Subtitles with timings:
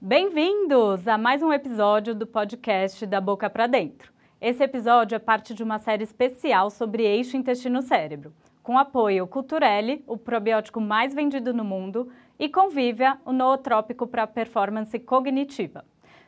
[0.00, 4.12] Bem-vindos a mais um episódio do podcast Da Boca para Dentro.
[4.40, 8.32] Esse episódio é parte de uma série especial sobre eixo intestino-cérebro,
[8.62, 14.96] com apoio Culturelle, o probiótico mais vendido no mundo, e Convívia, o nootrópico para performance
[15.00, 15.84] cognitiva.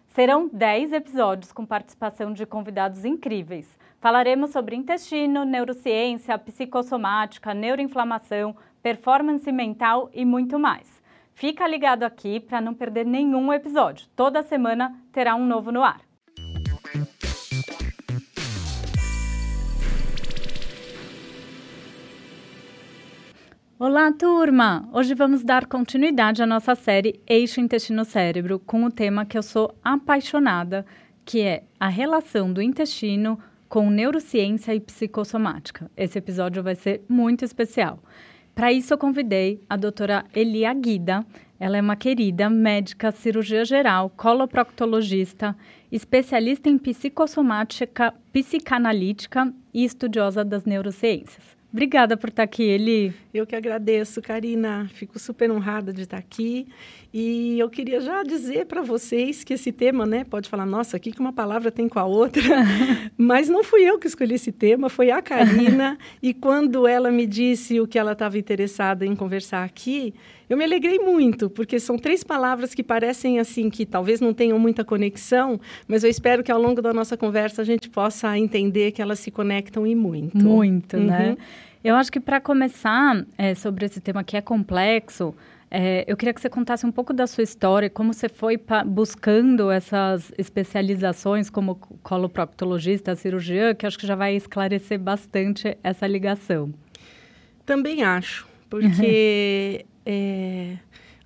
[0.08, 3.78] Serão 10 episódios com participação de convidados incríveis.
[4.00, 10.99] Falaremos sobre intestino, neurociência, psicossomática, neuroinflamação, performance mental e muito mais.
[11.40, 14.06] Fica ligado aqui para não perder nenhum episódio.
[14.14, 16.02] Toda semana terá um novo no ar.
[23.78, 24.86] Olá, turma!
[24.92, 29.74] Hoje vamos dar continuidade à nossa série Eixo Intestino-Cérebro com o tema que eu sou
[29.82, 30.84] apaixonada,
[31.24, 35.90] que é a relação do intestino com neurociência e psicossomática.
[35.96, 37.98] Esse episódio vai ser muito especial.
[38.54, 41.24] Para isso, eu convidei a doutora Elia Guida.
[41.58, 45.56] Ela é uma querida médica, cirurgia geral, coloproctologista,
[45.92, 51.59] especialista em psicossomática, psicanalítica e estudiosa das neurociências.
[51.72, 53.14] Obrigada por estar aqui, Eli.
[53.32, 54.90] Eu que agradeço, Karina.
[54.92, 56.66] Fico super honrada de estar aqui.
[57.14, 61.12] E eu queria já dizer para vocês que esse tema, né, pode falar, nossa, aqui
[61.12, 62.42] que uma palavra tem com a outra,
[63.16, 65.96] mas não fui eu que escolhi esse tema, foi a Karina.
[66.20, 70.12] e quando ela me disse o que ela estava interessada em conversar aqui,
[70.50, 74.58] eu me alegrei muito, porque são três palavras que parecem assim que talvez não tenham
[74.58, 78.90] muita conexão, mas eu espero que ao longo da nossa conversa a gente possa entender
[78.90, 80.36] que elas se conectam e muito.
[80.36, 81.02] Muito, né?
[81.02, 81.08] uhum.
[81.08, 81.36] né?
[81.84, 85.32] Eu acho que para começar é, sobre esse tema que é complexo,
[85.70, 89.70] é, eu queria que você contasse um pouco da sua história, como você foi buscando
[89.70, 96.74] essas especializações como coloproctologista, cirurgiã, que acho que já vai esclarecer bastante essa ligação.
[97.64, 100.76] Também acho, porque é,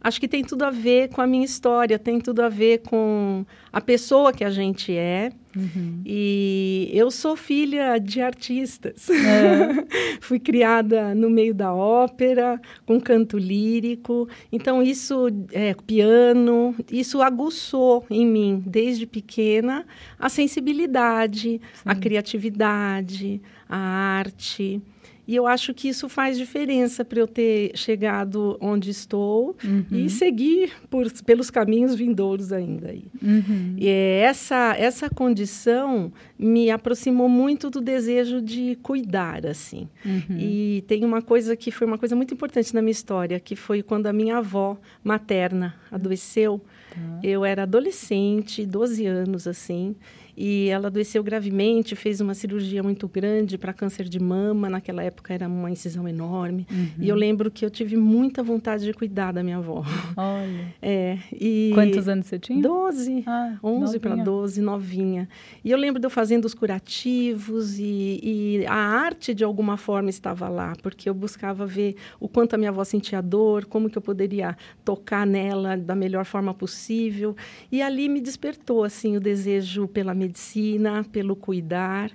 [0.05, 3.47] acho que tem tudo a ver com a minha história, tem tudo a ver com
[3.73, 5.33] a pessoa que a gente é.
[5.57, 6.03] Uhum.
[6.05, 9.09] E eu sou filha de artistas.
[9.09, 9.87] É.
[10.21, 14.29] Fui criada no meio da ópera, com canto lírico.
[14.53, 19.87] Então, isso, é, piano, isso aguçou em mim, desde pequena,
[20.19, 21.83] a sensibilidade, Sim.
[21.85, 24.83] a criatividade, a arte.
[25.27, 29.87] E eu acho que isso faz diferença para eu ter chegado onde estou uhum.
[29.91, 32.89] e seguir por, pelos caminhos vindouros ainda.
[32.91, 33.05] Aí.
[33.23, 33.75] Uhum.
[33.79, 39.89] E essa, essa condição me aproximou muito do desejo de cuidar, assim.
[40.05, 40.39] Uhum.
[40.39, 43.83] E tem uma coisa que foi uma coisa muito importante na minha história, que foi
[43.83, 46.61] quando a minha avó materna adoeceu.
[46.91, 47.21] Tá.
[47.23, 49.97] Eu era adolescente, 12 anos, assim,
[50.37, 54.69] e ela adoeceu gravemente, fez uma cirurgia muito grande para câncer de mama.
[54.69, 56.67] Naquela época era uma incisão enorme.
[56.71, 56.89] Uhum.
[56.99, 59.85] E eu lembro que eu tive muita vontade de cuidar da minha avó.
[60.17, 60.75] Olha.
[60.87, 62.61] É, e Quantos anos você tinha?
[62.61, 63.23] Doze.
[63.27, 65.29] Ah, 11 para 12, novinha.
[65.65, 70.11] E eu lembro de eu fazendo os curativos e, e a arte, de alguma forma,
[70.11, 73.97] estava lá, porque eu buscava ver o quanto a minha avó sentia dor, como que
[73.97, 77.35] eu poderia tocar nela da melhor forma possível.
[77.73, 82.11] E ali me despertou, assim, o desejo pela medicina, pelo cuidar.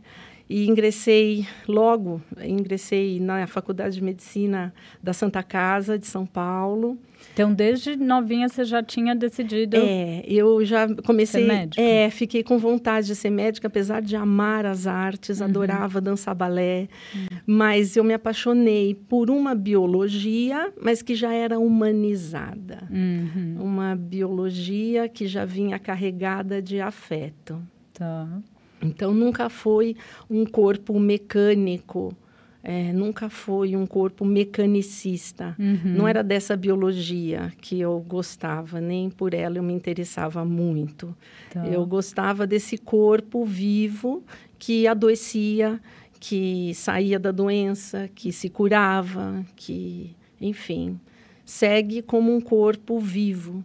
[0.49, 6.97] E ingressei logo, ingressei na Faculdade de Medicina da Santa Casa de São Paulo.
[7.33, 9.77] Então, desde novinha você já tinha decidido?
[9.77, 11.43] É, eu já comecei.
[11.43, 11.79] Ser médica.
[11.79, 15.45] É, fiquei com vontade de ser médica, apesar de amar as artes, uhum.
[15.45, 17.27] adorava dançar balé, uhum.
[17.45, 22.87] mas eu me apaixonei por uma biologia, mas que já era humanizada.
[22.89, 23.57] Uhum.
[23.59, 27.61] Uma biologia que já vinha carregada de afeto.
[27.99, 28.41] Tá.
[28.81, 29.95] Então, nunca foi
[30.29, 32.15] um corpo mecânico,
[32.63, 35.55] é, nunca foi um corpo mecanicista.
[35.59, 35.95] Uhum.
[35.97, 41.15] Não era dessa biologia que eu gostava, nem por ela eu me interessava muito.
[41.51, 41.65] Tá.
[41.67, 44.23] Eu gostava desse corpo vivo
[44.57, 45.79] que adoecia,
[46.19, 50.99] que saía da doença, que se curava, que, enfim,
[51.45, 53.63] segue como um corpo vivo.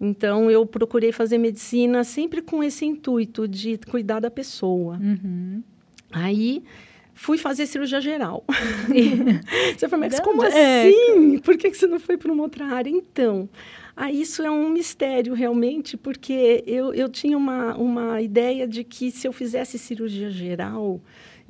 [0.00, 4.98] Então, eu procurei fazer medicina sempre com esse intuito de cuidar da pessoa.
[4.98, 5.62] Uhum.
[6.10, 6.62] Aí,
[7.20, 8.42] fui fazer cirurgia geral.
[9.76, 10.46] você falou, mas como é.
[10.88, 11.38] assim?
[11.38, 12.88] Por que você não foi para uma outra área?
[12.88, 13.46] Então,
[13.94, 19.10] aí isso é um mistério realmente, porque eu, eu tinha uma, uma ideia de que
[19.10, 20.98] se eu fizesse cirurgia geral,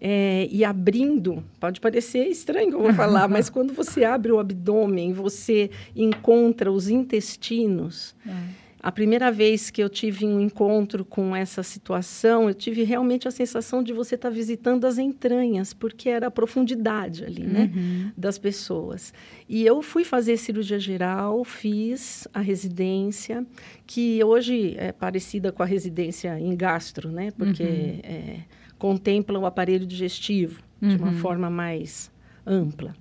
[0.00, 4.38] é, e abrindo, pode parecer estranho que eu vou falar, mas quando você abre o
[4.38, 8.14] abdômen, você encontra os intestinos.
[8.26, 8.60] É.
[8.82, 13.30] a primeira vez que eu tive um encontro com essa situação, eu tive realmente a
[13.30, 18.10] sensação de você estar tá visitando as entranhas, porque era a profundidade ali, né, uhum.
[18.16, 19.12] das pessoas.
[19.46, 23.44] E eu fui fazer cirurgia geral, fiz a residência,
[23.86, 28.00] que hoje é parecida com a residência em gastro, né, porque uhum.
[28.02, 28.36] é,
[28.80, 30.88] contempla o aparelho digestivo uhum.
[30.88, 31.18] de uma uhum.
[31.18, 32.10] forma mais
[32.46, 32.96] ampla.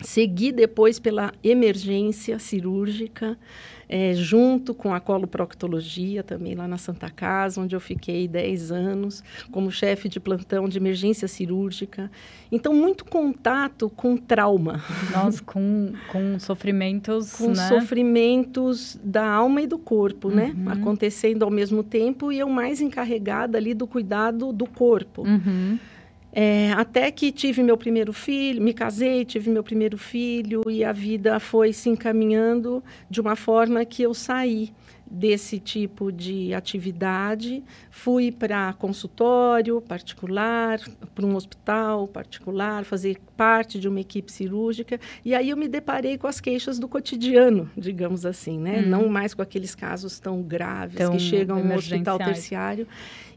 [0.00, 3.36] Segui depois pela emergência cirúrgica,
[3.88, 9.22] é, junto com a coloproctologia, também lá na Santa Casa, onde eu fiquei 10 anos
[9.50, 12.10] como chefe de plantão de emergência cirúrgica.
[12.50, 14.82] Então, muito contato com trauma.
[15.12, 17.32] Nós, com, com sofrimentos.
[17.32, 17.68] Com né?
[17.68, 20.52] sofrimentos da alma e do corpo, né?
[20.56, 20.64] uhum.
[20.64, 20.72] né?
[20.72, 25.22] Acontecendo ao mesmo tempo e eu mais encarregada ali do cuidado do corpo.
[25.22, 25.78] Uhum.
[26.36, 30.90] É, até que tive meu primeiro filho, me casei, tive meu primeiro filho e a
[30.90, 34.72] vida foi se encaminhando de uma forma que eu saí
[35.06, 40.80] desse tipo de atividade, fui para consultório particular,
[41.14, 46.16] para um hospital particular, fazer parte de uma equipe cirúrgica, e aí eu me deparei
[46.16, 48.80] com as queixas do cotidiano, digamos assim, né?
[48.80, 48.88] Hum.
[48.88, 52.86] Não mais com aqueles casos tão graves tão que chegam no hospital terciário.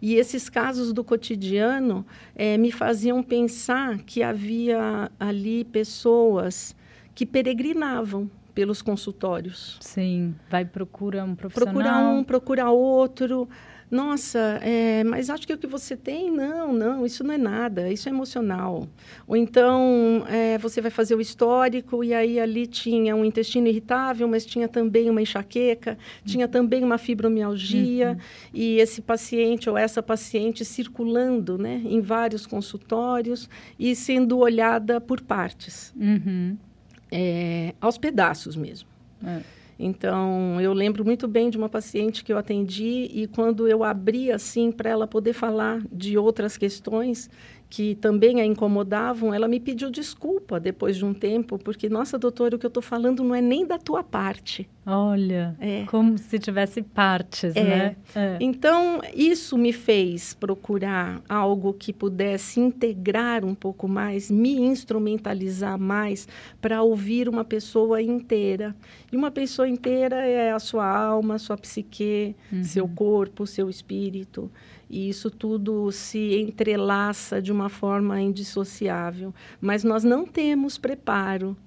[0.02, 2.06] E esses casos do cotidiano
[2.36, 6.76] é, me faziam pensar que havia ali pessoas
[7.14, 9.78] que peregrinavam pelos consultórios.
[9.80, 11.74] Sim, vai procura um profissional.
[11.76, 13.48] Procura um, procura outro.
[13.90, 17.88] Nossa, é, mas acho que o que você tem, não, não, isso não é nada,
[17.88, 18.88] isso é emocional.
[19.28, 24.28] Ou então é, você vai fazer o histórico e aí ali tinha um intestino irritável,
[24.28, 25.98] mas tinha também uma enxaqueca, uhum.
[26.26, 28.18] tinha também uma fibromialgia, uhum.
[28.56, 35.22] e esse paciente ou essa paciente circulando né, em vários consultórios e sendo olhada por
[35.22, 35.94] partes.
[35.96, 36.58] Uhum
[37.12, 38.88] é, aos pedaços mesmo.
[39.26, 39.42] É.
[39.80, 44.32] Então, eu lembro muito bem de uma paciente que eu atendi e quando eu abri
[44.32, 47.30] assim para ela poder falar de outras questões,
[47.70, 52.56] que também a incomodavam, ela me pediu desculpa depois de um tempo, porque, nossa, doutora,
[52.56, 54.70] o que eu estou falando não é nem da tua parte.
[54.86, 55.84] Olha, é.
[55.88, 57.64] como se tivesse partes, é.
[57.64, 57.96] né?
[58.16, 58.38] É.
[58.40, 66.26] Então, isso me fez procurar algo que pudesse integrar um pouco mais, me instrumentalizar mais
[66.62, 68.74] para ouvir uma pessoa inteira.
[69.12, 72.64] E uma pessoa inteira é a sua alma, a sua psique, uhum.
[72.64, 74.50] seu corpo, seu espírito
[74.90, 79.34] e isso tudo se entrelaça de uma forma indissociável.
[79.60, 81.58] Mas nós não temos preparo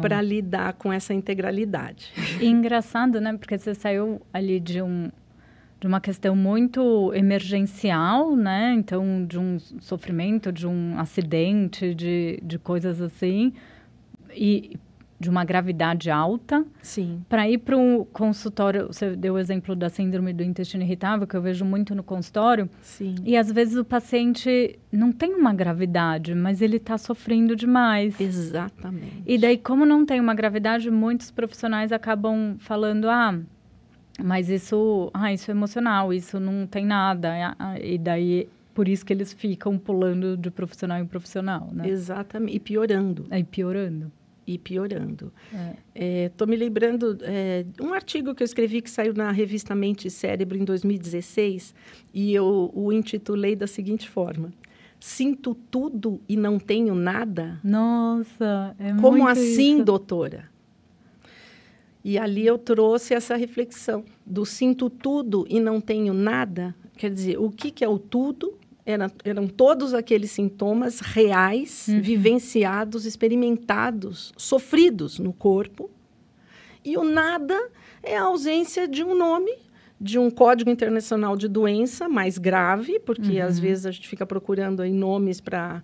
[0.00, 2.12] para lidar com essa integralidade.
[2.40, 3.36] E engraçado, né?
[3.36, 5.10] Porque você saiu ali de um
[5.80, 8.74] de uma questão muito emergencial, né?
[8.74, 13.54] Então, de um sofrimento, de um acidente, de, de coisas assim.
[14.30, 14.76] E
[15.20, 16.64] de uma gravidade alta.
[16.80, 17.22] Sim.
[17.28, 21.36] Para ir para um consultório, você deu o exemplo da síndrome do intestino irritável, que
[21.36, 22.70] eu vejo muito no consultório.
[22.80, 23.16] Sim.
[23.22, 28.18] E às vezes o paciente não tem uma gravidade, mas ele está sofrendo demais.
[28.18, 29.22] Exatamente.
[29.26, 33.38] E daí, como não tem uma gravidade, muitos profissionais acabam falando, ah,
[34.18, 37.34] mas isso, ah, isso é emocional, isso não tem nada.
[37.82, 41.86] E daí por isso que eles ficam pulando de profissional em profissional, né?
[41.86, 43.26] Exatamente, e piorando.
[43.30, 44.10] É, e piorando
[44.46, 45.32] e piorando.
[45.94, 50.08] Estou é, me lembrando é, um artigo que eu escrevi que saiu na revista Mente
[50.08, 51.74] e Cérebro em 2016
[52.12, 54.52] e eu o intitulei da seguinte forma:
[54.98, 57.58] Sinto tudo e não tenho nada?
[57.64, 59.84] Nossa, é Como muito assim, isso.
[59.84, 60.50] doutora?
[62.04, 66.74] E ali eu trouxe essa reflexão do sinto tudo e não tenho nada.
[66.96, 68.54] Quer dizer, o que, que é o tudo
[68.90, 72.00] era, eram todos aqueles sintomas reais, uhum.
[72.00, 75.90] vivenciados, experimentados, sofridos no corpo.
[76.84, 77.58] E o nada
[78.02, 79.52] é a ausência de um nome
[80.00, 83.46] de um código internacional de doença mais grave, porque uhum.
[83.46, 85.82] às vezes a gente fica procurando aí nomes para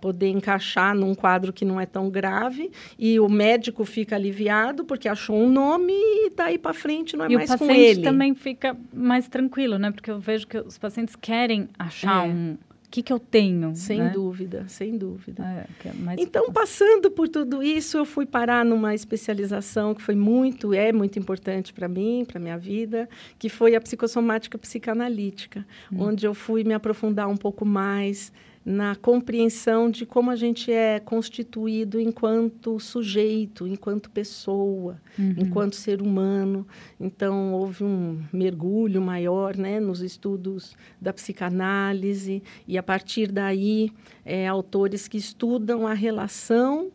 [0.00, 5.08] poder encaixar num quadro que não é tão grave, e o médico fica aliviado porque
[5.08, 7.72] achou um nome e daí para frente não é e mais com ele.
[7.72, 9.92] O paciente também fica mais tranquilo, né?
[9.92, 12.30] Porque eu vejo que os pacientes querem achar é.
[12.30, 12.56] um
[12.92, 13.74] que, que eu tenho?
[13.74, 14.10] Sem né?
[14.10, 15.42] dúvida, sem dúvida.
[15.42, 20.74] É, é então, passando por tudo isso, eu fui parar numa especialização que foi muito,
[20.74, 23.08] é muito importante para mim, para minha vida,
[23.38, 26.02] que foi a psicossomática psicanalítica, hum.
[26.02, 28.30] onde eu fui me aprofundar um pouco mais
[28.64, 35.34] na compreensão de como a gente é constituído enquanto sujeito, enquanto pessoa, uhum.
[35.36, 36.66] enquanto ser humano.
[37.00, 43.90] Então, houve um mergulho maior né, nos estudos da psicanálise, e a partir daí,
[44.24, 46.92] é, autores que estudam a relação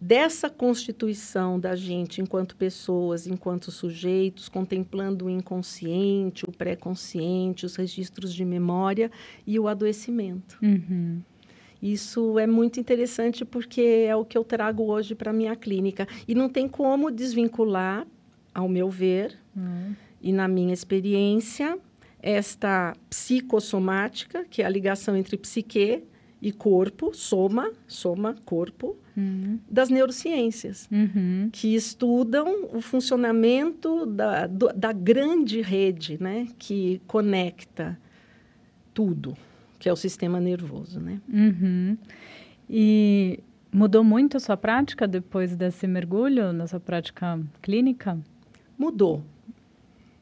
[0.00, 8.32] dessa constituição da gente enquanto pessoas, enquanto sujeitos, contemplando o inconsciente, o pré-consciente, os registros
[8.32, 9.10] de memória
[9.46, 10.58] e o adoecimento.
[10.62, 11.20] Uhum.
[11.82, 16.06] Isso é muito interessante porque é o que eu trago hoje para a minha clínica.
[16.26, 18.06] E não tem como desvincular,
[18.54, 19.94] ao meu ver, Uhum.
[20.20, 21.78] e na minha experiência,
[22.22, 26.02] esta psicossomática, que é a ligação entre psique
[26.42, 29.58] e corpo, soma, soma, corpo, Uhum.
[29.70, 31.50] das neurociências, Uhum.
[31.52, 37.98] que estudam o funcionamento da, do- da grande rede, né, que conecta
[38.94, 39.36] tudo,
[39.78, 41.20] que é o sistema nervoso, né?
[41.28, 41.98] Uhum.
[42.68, 43.40] E
[43.72, 48.18] mudou muito a sua prática depois desse mergulho na sua prática clínica?
[48.78, 49.18] Mudou.
[49.18, 49.22] O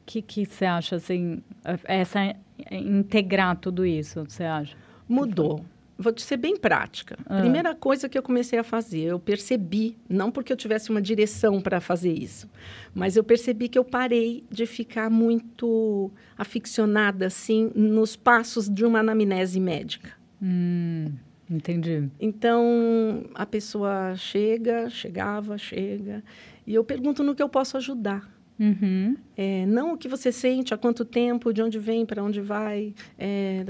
[0.05, 1.41] que, que você acha, assim,
[1.85, 2.35] essa
[2.71, 4.75] integrar tudo isso, você acha?
[5.07, 5.63] Mudou.
[6.01, 7.17] Vou te ser bem prática.
[7.25, 7.41] Ah.
[7.41, 11.59] Primeira coisa que eu comecei a fazer, eu percebi, não porque eu tivesse uma direção
[11.59, 12.49] para fazer isso,
[12.95, 18.99] mas eu percebi que eu parei de ficar muito aficionada assim nos passos de uma
[18.99, 20.11] anamnese médica.
[20.41, 21.11] Hum,
[21.49, 22.07] entendi.
[22.17, 26.23] Então, a pessoa chega, chegava, chega,
[26.65, 28.39] e eu pergunto no que eu posso ajudar.
[28.59, 29.15] Uhum.
[29.37, 32.93] É, não o que você sente, há quanto tempo, de onde vem, para onde vai.
[33.17, 33.63] É.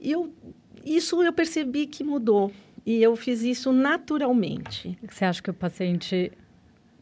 [0.00, 0.32] E eu,
[0.84, 2.52] isso eu percebi que mudou.
[2.84, 6.32] E eu fiz isso naturalmente, Você acha que o paciente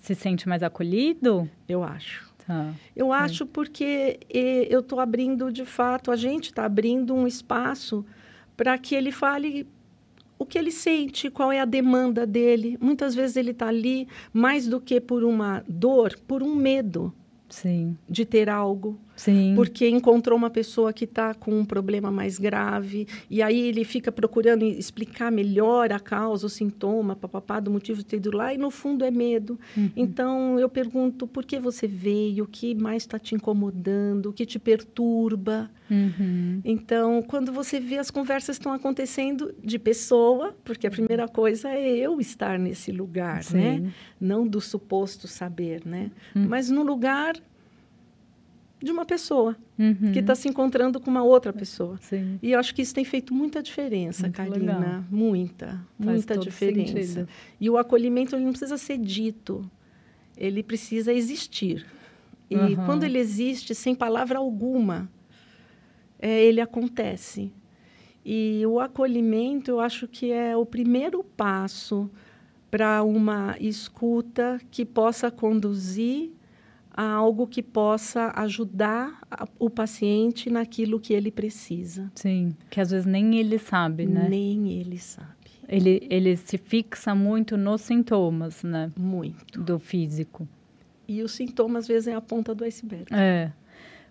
[0.00, 1.48] se sente mais acolhido?
[1.68, 2.28] eu acho.
[2.46, 2.72] Tá.
[2.96, 8.04] Eu acho porque eu estou abrindo, de fato, a gente está abrindo um espaço
[8.56, 9.66] para que ele fale
[10.38, 12.76] o que ele sente, qual é a demanda dele.
[12.80, 17.12] Muitas vezes ele está ali mais do que por uma dor, por um medo
[17.48, 17.96] Sim.
[18.08, 18.98] de ter algo.
[19.20, 19.52] Sim.
[19.54, 24.10] porque encontrou uma pessoa que está com um problema mais grave e aí ele fica
[24.10, 28.56] procurando explicar melhor a causa, o sintoma, papapá, do motivo de ter ido lá e
[28.56, 29.60] no fundo é medo.
[29.76, 29.90] Uhum.
[29.94, 34.46] Então eu pergunto por que você veio, o que mais está te incomodando, o que
[34.46, 35.70] te perturba.
[35.90, 36.62] Uhum.
[36.64, 41.90] Então quando você vê as conversas estão acontecendo de pessoa, porque a primeira coisa é
[41.90, 43.80] eu estar nesse lugar, né?
[43.80, 43.92] Sim.
[44.18, 46.10] Não do suposto saber, né?
[46.34, 46.46] Hum.
[46.48, 47.34] Mas no lugar
[48.82, 50.10] de uma pessoa Uhum.
[50.12, 51.98] que está se encontrando com uma outra pessoa.
[52.00, 52.38] Sim.
[52.42, 54.78] E eu acho que isso tem feito muita diferença, Muito Karina.
[54.78, 55.04] legal.
[55.10, 55.66] Muita,
[55.98, 57.02] Faz muita diferença.
[57.02, 57.28] sentido.
[57.60, 59.70] E o acolhimento ele não precisa ser dito,
[60.36, 61.84] ele precisa existir.
[62.48, 62.84] E Aham.
[62.86, 65.10] quando ele existe, sem palavra alguma,
[66.18, 67.52] é, ele acontece.
[68.24, 72.10] E o acolhimento, eu acho que é o primeiro passo
[72.70, 76.30] para uma escuta que possa conduzir
[77.00, 82.10] a algo que possa ajudar a- o paciente naquilo que ele precisa.
[82.14, 82.54] Sim.
[82.68, 84.28] Que às vezes nem ele sabe, né?
[84.28, 85.28] Nem ele sabe.
[85.66, 88.90] Ele, ele se fixa muito nos sintomas, né?
[88.98, 89.58] Muito.
[89.58, 90.46] Do físico.
[91.08, 93.06] E os sintomas, às vezes, é a ponta do iceberg.
[93.12, 93.50] É.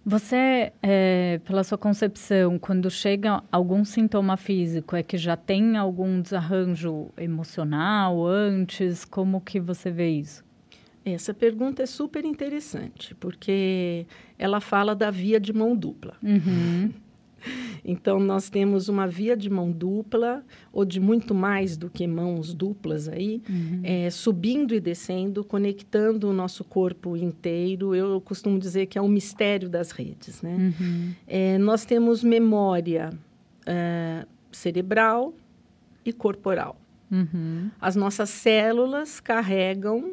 [0.06, 6.22] Você, é, pela sua concepção, quando chega algum sintoma físico, é que já tem algum
[6.22, 9.06] desarranjo emocional antes?
[9.06, 10.44] Como que você vê isso?
[11.06, 14.06] Essa pergunta é super interessante, porque
[14.38, 16.16] ela fala da via de mão dupla.
[16.24, 16.92] Uhum.
[17.86, 22.54] Então, nós temos uma via de mão dupla, ou de muito mais do que mãos
[22.54, 23.80] duplas aí, Uhum.
[23.82, 27.96] é, subindo e descendo, conectando o nosso corpo inteiro.
[27.96, 30.74] Eu costumo dizer que é um mistério das redes, né?
[30.80, 31.14] Uhum.
[31.26, 33.10] É, nós temos memória
[33.66, 35.34] é, cerebral
[36.06, 36.76] e corporal.
[37.10, 37.72] Uhum.
[37.80, 40.12] As nossas células carregam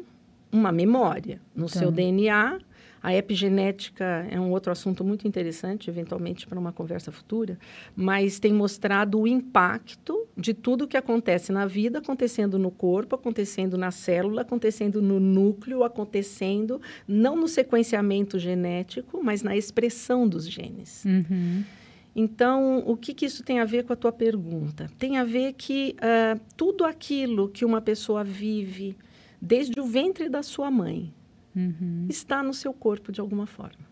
[0.51, 1.79] uma memória no Tá.
[1.79, 2.59] seu DNA.
[3.01, 7.57] A epigenética é um outro assunto muito interessante, eventualmente para uma conversa futura,
[7.95, 13.77] mas tem mostrado o impacto de tudo que acontece na vida, acontecendo no corpo, acontecendo
[13.77, 21.05] na célula, acontecendo no núcleo, acontecendo não no sequenciamento genético, mas na expressão dos genes.
[21.05, 21.63] Uhum.
[22.15, 24.89] Então, o que, que isso tem a ver com a tua pergunta?
[24.97, 28.97] Tem a ver que ah, tudo aquilo que uma pessoa vive
[29.41, 31.13] desde o ventre da sua mãe
[31.55, 32.05] Uhum.
[32.07, 33.87] está no seu corpo de alguma forma.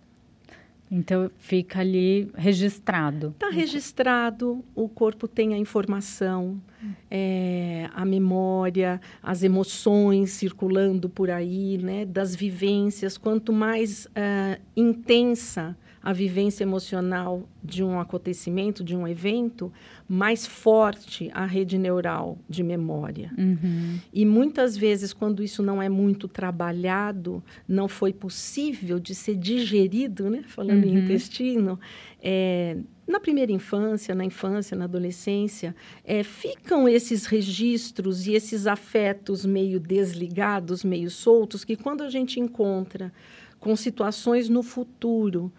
[0.91, 3.29] Então fica ali registrado.
[3.29, 6.61] Está registrado, o corpo tem a informação,
[7.09, 13.17] é, a memória, as emoções circulando por aí, né, das vivências.
[13.17, 19.73] Quanto mais ah, intensa a vivência emocional de um acontecimento, de um evento,
[20.07, 23.31] mais forte a rede neural de memória.
[23.35, 23.97] Uhum.
[24.13, 30.29] E muitas vezes, quando isso não é muito trabalhado, não foi possível de ser digerido,
[30.29, 30.43] né?
[30.45, 31.03] falando em Uhum.
[31.05, 31.79] intestino,
[32.21, 39.43] é, na primeira infância, na infância, na adolescência, é, ficam esses registros e esses afetos
[39.43, 43.11] meio desligados, meio soltos, que quando a gente encontra
[43.59, 45.51] com situações no futuro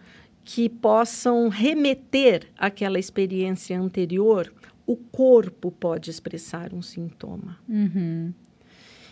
[0.49, 4.49] que possam remeter àquela experiência anterior,
[4.85, 7.59] o corpo pode expressar um sintoma.
[7.67, 8.33] Uhum.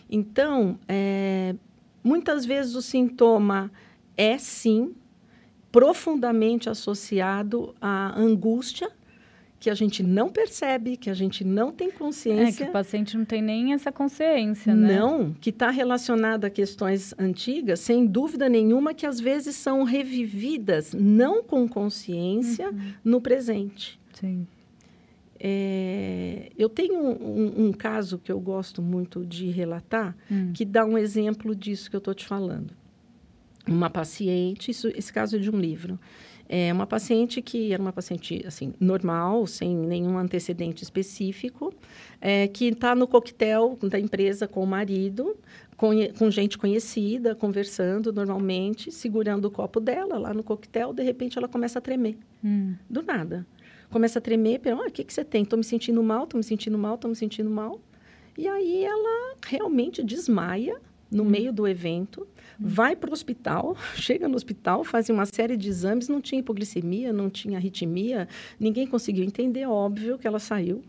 [0.09, 1.53] Então, é,
[2.01, 3.69] muitas vezes o sintoma
[4.15, 4.95] é sim
[5.73, 8.89] profundamente associado à angústia
[9.59, 12.63] que a gente não percebe, que a gente não tem consciência.
[12.63, 14.99] É que o paciente não tem nem essa consciência, né?
[14.99, 20.93] Não, que está relacionada a questões antigas, sem dúvida nenhuma, que às vezes são revividas,
[20.93, 22.93] não com consciência, uhum.
[23.03, 23.99] no presente.
[24.13, 24.45] Sim.
[25.39, 30.53] É, eu tenho um, um, caso que eu gosto muito de relatar, hum.
[30.53, 32.73] que dá um exemplo disso que eu estou te falando
[33.67, 35.99] uma paciente, isso, esse caso é de um livro,
[36.47, 41.73] é uma paciente que era uma paciente assim normal, sem nenhum antecedente específico,
[42.21, 45.35] é, que está no coquetel da empresa com o marido,
[45.75, 51.37] com, com, gente conhecida, conversando normalmente, segurando o copo dela lá no coquetel, de repente
[51.37, 52.75] ela começa a tremer, hum.
[52.89, 53.45] do nada.
[53.89, 55.43] Começa a tremer, ah, o que, que você tem?
[55.43, 57.79] Estou me sentindo mal, estou me sentindo mal, estou me sentindo mal.
[58.37, 60.77] E aí ela realmente desmaia
[61.09, 61.29] no hum.
[61.29, 62.27] meio do evento,
[62.59, 67.11] vai para o hospital, chega no hospital, faz uma série de exames, não tinha hipoglicemia,
[67.11, 68.27] não tinha arritmia,
[68.59, 70.83] ninguém conseguiu entender, óbvio que ela saiu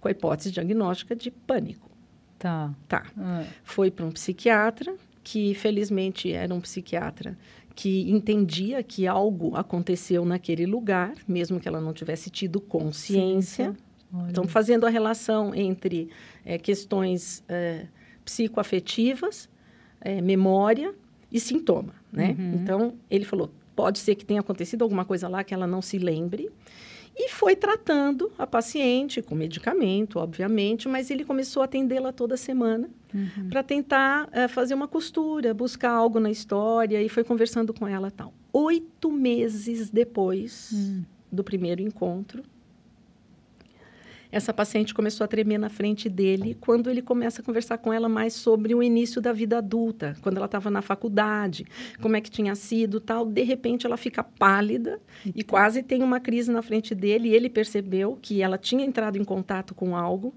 [0.00, 1.90] com a hipótese diagnóstica de pânico.
[2.38, 2.74] Tá.
[2.86, 3.06] Tá.
[3.16, 3.44] Ah.
[3.62, 7.38] Foi para um psiquiatra, que felizmente era um psiquiatra
[7.74, 13.74] que entendia que algo aconteceu naquele lugar, mesmo que ela não tivesse tido consciência.
[14.28, 16.08] Então, fazendo a relação entre
[16.44, 17.86] é, questões é,
[18.24, 19.48] psicoafetivas
[20.04, 20.94] é, memória
[21.32, 22.36] e sintoma, né?
[22.38, 22.52] Uhum.
[22.54, 25.98] Então, ele falou, pode ser que tenha acontecido alguma coisa lá que ela não se
[25.98, 26.50] lembre.
[27.16, 32.90] E foi tratando a paciente com medicamento, obviamente, mas ele começou a atendê-la toda semana
[33.14, 33.48] uhum.
[33.48, 38.10] para tentar é, fazer uma costura, buscar algo na história e foi conversando com ela
[38.10, 38.34] tal.
[38.52, 41.04] Oito meses depois uhum.
[41.30, 42.42] do primeiro encontro,
[44.34, 48.08] essa paciente começou a tremer na frente dele quando ele começa a conversar com ela
[48.08, 51.64] mais sobre o início da vida adulta, quando ela estava na faculdade,
[52.02, 53.24] como é que tinha sido, tal.
[53.24, 57.28] De repente ela fica pálida e quase tem uma crise na frente dele.
[57.28, 60.34] E ele percebeu que ela tinha entrado em contato com algo,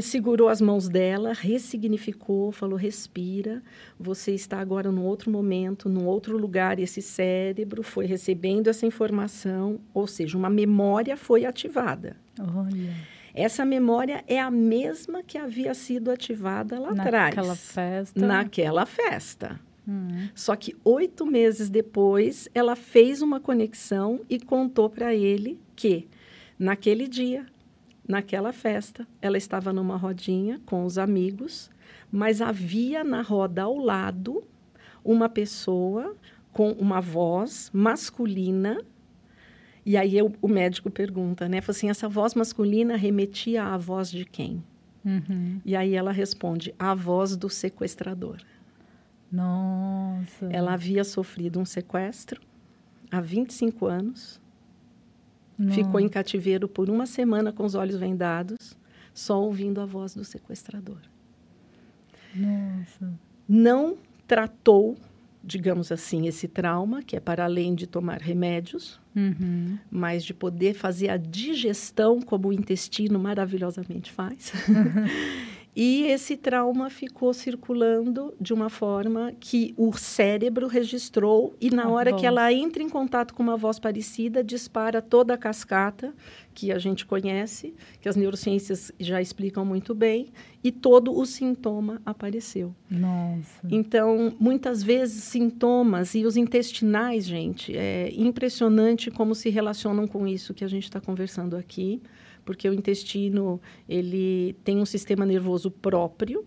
[0.00, 3.62] segurou as mãos dela, ressignificou, falou: respira,
[3.98, 6.78] você está agora num outro momento, num outro lugar.
[6.78, 12.16] E esse cérebro foi recebendo essa informação, ou seja, uma memória foi ativada.
[12.38, 13.14] Olha.
[13.34, 17.34] Essa memória é a mesma que havia sido ativada lá atrás.
[17.34, 18.26] Naquela festa.
[18.26, 19.60] Naquela festa.
[19.86, 20.28] Hum.
[20.34, 26.08] Só que oito meses depois, ela fez uma conexão e contou para ele que,
[26.58, 27.44] naquele dia,
[28.06, 31.70] naquela festa, ela estava numa rodinha com os amigos,
[32.10, 34.44] mas havia na roda ao lado
[35.04, 36.16] uma pessoa
[36.52, 38.78] com uma voz masculina
[39.86, 41.60] e aí eu, o médico pergunta, né?
[41.60, 44.62] Fala assim, essa voz masculina remetia à voz de quem?
[45.04, 45.60] Uhum.
[45.64, 48.38] E aí ela responde, a voz do sequestrador.
[49.30, 50.46] Nossa.
[50.50, 52.40] Ela havia sofrido um sequestro
[53.10, 54.40] há 25 anos.
[55.58, 55.74] Nossa.
[55.74, 58.76] Ficou em cativeiro por uma semana com os olhos vendados,
[59.12, 60.98] só ouvindo a voz do sequestrador.
[62.34, 63.12] Nossa.
[63.46, 64.96] Não tratou
[65.44, 69.78] digamos assim, esse trauma, que é para além de tomar remédios, uhum.
[69.90, 74.52] mas de poder fazer a digestão como o intestino maravilhosamente faz.
[75.76, 81.88] E esse trauma ficou circulando de uma forma que o cérebro registrou e na a
[81.88, 82.20] hora voz.
[82.20, 86.14] que ela entra em contato com uma voz parecida, dispara toda a cascata
[86.54, 90.28] que a gente conhece, que as neurociências já explicam muito bem,
[90.62, 92.74] e todo o sintoma apareceu.
[92.88, 93.66] Nossa.
[93.70, 100.54] Então, muitas vezes sintomas e os intestinais, gente, é impressionante como se relacionam com isso
[100.54, 102.00] que a gente está conversando aqui
[102.44, 106.44] porque o intestino ele tem um sistema nervoso próprio.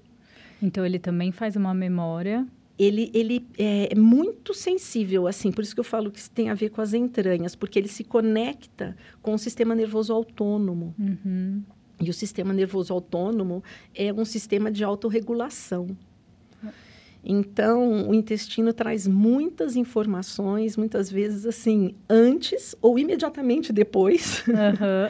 [0.62, 2.48] Então ele também faz uma memória.
[2.78, 6.54] Ele, ele é muito sensível, assim, por isso que eu falo que isso tem a
[6.54, 10.94] ver com as entranhas, porque ele se conecta com o sistema nervoso autônomo.
[11.00, 11.63] Uhum.
[12.00, 13.63] E o sistema nervoso autônomo
[13.96, 15.98] é um sistema de autorregulação.
[17.30, 24.46] Então, o intestino traz muitas informações, muitas vezes assim, antes ou imediatamente depois.
[24.48, 24.56] Uhum.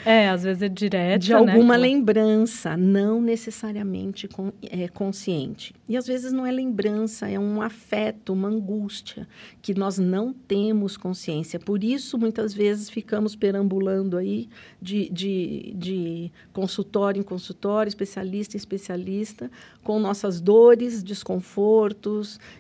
[0.04, 1.22] É, às vezes é direto.
[1.22, 1.84] De alguma né?
[1.84, 5.76] lembrança, não necessariamente com, é, consciente.
[5.88, 9.28] E às vezes não é lembrança, é um afeto, uma angústia,
[9.62, 11.60] que nós não temos consciência.
[11.60, 14.50] Por isso, muitas vezes, ficamos perambulando aí
[14.82, 19.52] de, de, de consultório em consultório, especialista em especialista,
[19.84, 22.07] com nossas dores, desconforto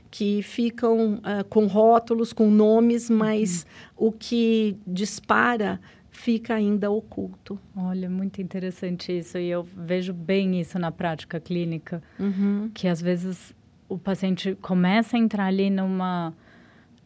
[0.09, 3.65] que ficam uh, com rótulos, com nomes, mas
[3.97, 4.07] uhum.
[4.07, 5.79] o que dispara
[6.09, 7.59] fica ainda oculto.
[7.75, 9.37] Olha, muito interessante isso.
[9.37, 12.71] E eu vejo bem isso na prática clínica, uhum.
[12.73, 13.55] que às vezes
[13.87, 16.33] o paciente começa a entrar ali numa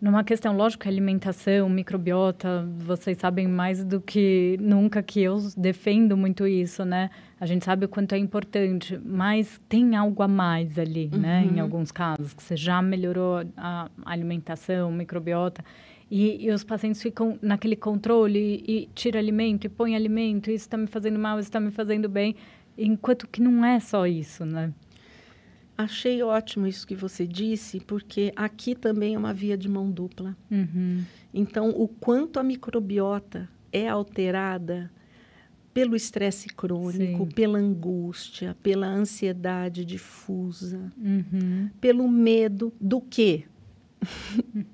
[0.02, 6.48] numa questão, lógico, alimentação, microbiota, vocês sabem mais do que nunca que eu defendo muito
[6.48, 7.12] isso, né?
[7.40, 11.20] A gente sabe o quanto é importante, mas tem algo a mais ali, uhum.
[11.20, 11.44] né?
[11.46, 11.62] Em uhum.
[11.62, 15.64] alguns casos, que você já melhorou a alimentação, microbiota,
[16.10, 20.66] e, e os pacientes ficam naquele controle e, e tira alimento e põe alimento, isso
[20.66, 22.36] está me fazendo mal, isso está me fazendo bem,
[22.76, 24.74] enquanto que não é só isso, né?
[25.78, 30.38] Achei ótimo isso que você disse, porque aqui também é uma via de mão dupla.
[30.50, 31.04] Uhum.
[31.34, 34.92] Então, o quanto a microbiota é alterada
[35.74, 37.32] pelo estresse crônico, Sim.
[37.32, 41.70] pela angústia, pela ansiedade difusa, uhum.
[41.80, 43.46] pelo medo do quê?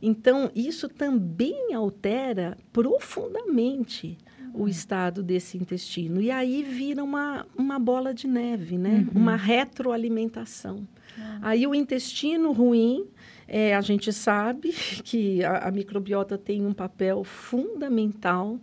[0.00, 4.18] então, isso também altera profundamente
[4.54, 6.20] o estado desse intestino.
[6.20, 9.04] E aí vira uma, uma bola de neve, né?
[9.12, 9.22] Uhum.
[9.22, 10.76] Uma retroalimentação.
[11.18, 11.38] Uhum.
[11.42, 13.04] Aí o intestino ruim,
[13.48, 18.60] é, a gente sabe que a, a, microbiota tem um papel fundamental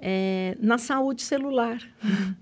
[0.00, 1.78] é, na saúde celular.
[2.02, 2.34] Uhum.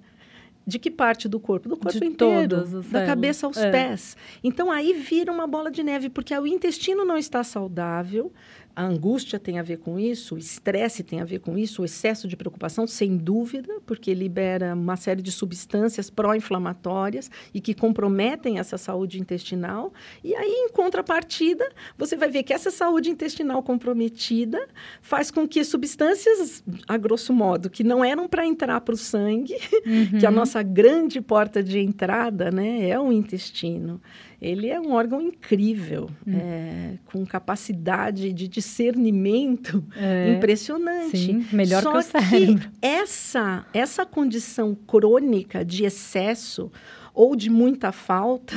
[0.67, 1.69] De que parte do corpo?
[1.69, 3.71] Do corpo de inteiro, da cabeça aos é.
[3.71, 4.17] pés.
[4.43, 8.33] Então aí vira uma bola de neve, porque o intestino não está saudável,
[8.77, 11.85] a angústia tem a ver com isso, o estresse tem a ver com isso, o
[11.85, 18.59] excesso de preocupação, sem dúvida, porque libera uma série de substâncias pró-inflamatórias e que comprometem
[18.59, 19.93] essa saúde intestinal.
[20.25, 24.69] E aí, em contrapartida, você vai ver que essa saúde intestinal comprometida
[25.01, 29.55] faz com que substâncias, a grosso modo, que não eram para entrar para o sangue,
[29.87, 30.19] uhum.
[30.19, 34.01] que a nossa grande porta de entrada né, é o intestino
[34.41, 36.35] ele é um órgão incrível, hum.
[36.37, 41.17] é, com capacidade de discernimento é, impressionante.
[41.17, 42.71] Sim, melhor Só que o cérebro.
[42.71, 46.71] Que essa, essa condição crônica de excesso
[47.15, 48.55] ou de muita falta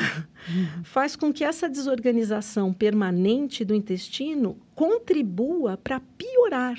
[0.50, 0.84] uhum.
[0.84, 6.78] faz com que essa desorganização permanente do intestino contribua para piorar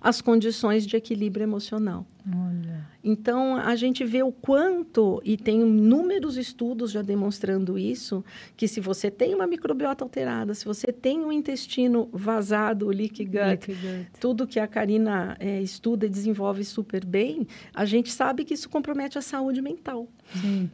[0.00, 2.06] as condições de equilíbrio emocional.
[2.28, 2.84] Olha.
[3.04, 8.24] Então, a gente vê o quanto, e tem inúmeros estudos já demonstrando isso,
[8.56, 13.36] que se você tem uma microbiota alterada, se você tem um intestino vazado, leaky gut,
[13.36, 14.08] leaky gut.
[14.18, 18.68] tudo que a Karina é, estuda e desenvolve super bem, a gente sabe que isso
[18.68, 20.08] compromete a saúde mental.
[20.40, 20.68] Sim.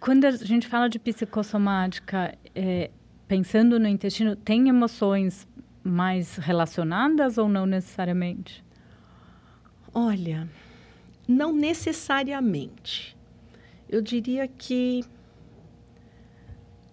[0.00, 2.90] Quando a gente fala de psicossomática, é,
[3.28, 5.46] pensando no intestino, tem emoções
[5.84, 8.64] mais relacionadas ou não necessariamente?
[9.92, 10.48] Olha,
[11.26, 13.16] não necessariamente.
[13.88, 15.04] Eu diria que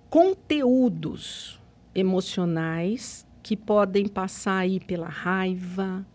[0.10, 1.60] conteúdos
[1.94, 6.06] emocionais que podem passar aí pela raiva,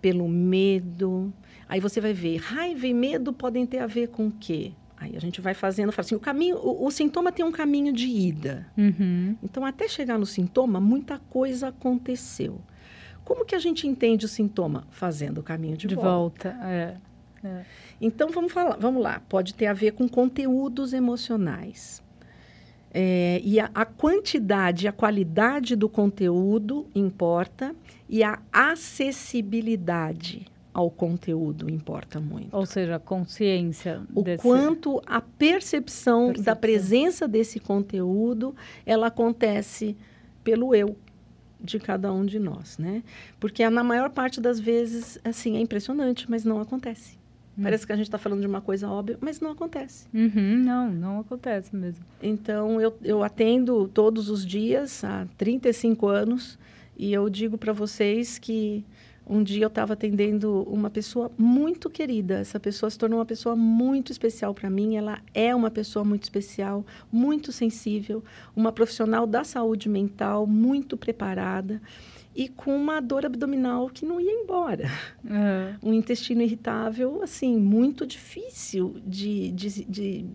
[0.00, 1.32] pelo medo.
[1.68, 4.72] Aí você vai ver, raiva e medo podem ter a ver com o quê?
[4.96, 7.90] Aí a gente vai fazendo, fala assim, o caminho, o, o sintoma tem um caminho
[7.90, 8.66] de ida.
[8.76, 9.34] Uhum.
[9.42, 12.60] Então, até chegar no sintoma, muita coisa aconteceu.
[13.24, 14.86] Como que a gente entende o sintoma?
[14.90, 16.50] Fazendo o caminho de, de volta.
[16.50, 16.66] volta.
[16.66, 16.96] É.
[17.42, 17.64] É.
[18.00, 19.22] Então, vamos falar, vamos lá.
[19.28, 22.02] Pode ter a ver com conteúdos emocionais.
[22.92, 27.74] É, e a, a quantidade, a qualidade do conteúdo importa
[28.08, 32.56] e a acessibilidade ao conteúdo importa muito.
[32.56, 34.02] Ou seja, a consciência.
[34.14, 34.42] O desse...
[34.42, 39.96] quanto a percepção, percepção, da presença desse conteúdo, ela acontece
[40.42, 40.96] pelo eu
[41.62, 43.02] de cada um de nós, né?
[43.38, 47.18] Porque na maior parte das vezes, assim, é impressionante, mas não acontece.
[47.58, 47.62] Hum.
[47.62, 50.06] Parece que a gente está falando de uma coisa óbvia, mas não acontece.
[50.14, 52.04] Uhum, não, não acontece mesmo.
[52.22, 56.58] Então, eu, eu atendo todos os dias há 35 anos
[56.96, 58.84] e eu digo para vocês que
[59.30, 62.40] um dia eu estava atendendo uma pessoa muito querida.
[62.40, 64.96] Essa pessoa se tornou uma pessoa muito especial para mim.
[64.96, 68.24] Ela é uma pessoa muito especial, muito sensível,
[68.56, 71.80] uma profissional da saúde mental, muito preparada
[72.34, 74.90] e com uma dor abdominal que não ia embora.
[75.24, 75.90] Uhum.
[75.90, 80.26] Um intestino irritável, assim, muito difícil de, de, de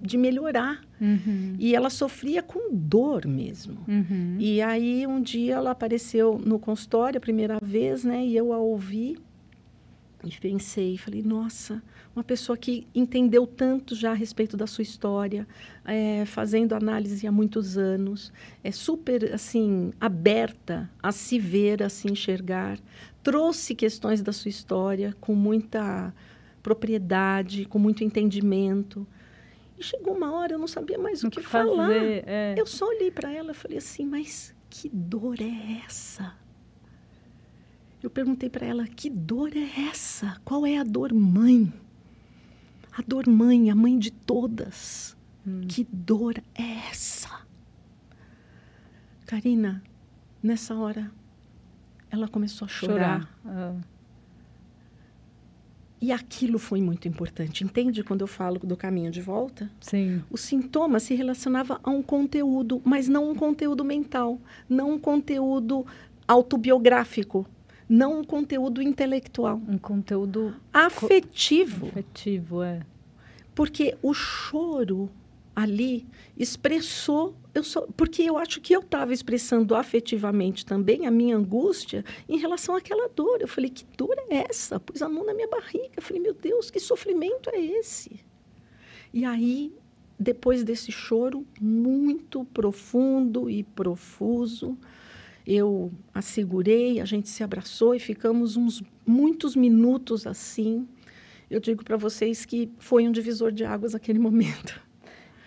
[0.00, 0.80] de melhorar.
[1.00, 1.56] Uhum.
[1.58, 3.78] E ela sofria com dor mesmo.
[3.86, 4.36] Uhum.
[4.38, 8.24] E aí, um dia, ela apareceu no consultório a primeira vez, né?
[8.24, 9.16] E eu a ouvi
[10.24, 11.82] e pensei, falei, nossa,
[12.14, 15.46] uma pessoa que entendeu tanto já a respeito da sua história,
[15.84, 18.32] é, fazendo análise há muitos anos,
[18.64, 22.78] é super, assim, aberta a se ver, a se enxergar,
[23.22, 26.12] trouxe questões da sua história com muita
[26.62, 29.06] propriedade, com muito entendimento.
[29.78, 31.92] E chegou uma hora, eu não sabia mais o, que, que falar.
[31.92, 32.54] É.
[32.56, 36.34] Eu só olhei para ela e falei assim, mas que dor é essa?
[38.02, 40.40] Eu perguntei para ela: que dor é essa?
[40.44, 41.72] Qual é a dor mãe?
[42.92, 45.16] A dor mãe, a mãe de todas.
[45.46, 45.62] Hum.
[45.68, 47.46] Que dor é essa?
[49.26, 49.82] Karina,
[50.42, 51.10] nessa hora,
[52.10, 53.20] ela começou a chorar.
[53.22, 53.38] chorar.
[53.44, 53.97] Ah.
[56.00, 57.64] E aquilo foi muito importante.
[57.64, 59.70] Entende quando eu falo do caminho de volta?
[59.80, 60.22] Sim.
[60.30, 65.84] O sintoma se relacionava a um conteúdo, mas não um conteúdo mental, não um conteúdo
[66.26, 67.46] autobiográfico,
[67.88, 69.60] não um conteúdo intelectual.
[69.66, 71.88] Um conteúdo afetivo.
[71.88, 72.80] Afetivo, é.
[73.54, 75.10] Porque o choro
[75.56, 76.06] ali
[76.36, 82.04] expressou eu sou, porque eu acho que eu estava expressando afetivamente também a minha angústia
[82.28, 83.38] em relação àquela dor.
[83.40, 84.80] Eu falei, que dor é essa?
[84.80, 85.90] Pus a mão na minha barriga.
[85.96, 88.20] Eu falei, meu Deus, que sofrimento é esse?
[89.12, 89.72] E aí,
[90.18, 94.76] depois desse choro muito profundo e profuso,
[95.46, 100.86] eu a segurei, a gente se abraçou e ficamos uns muitos minutos assim.
[101.50, 104.80] Eu digo para vocês que foi um divisor de águas aquele momento.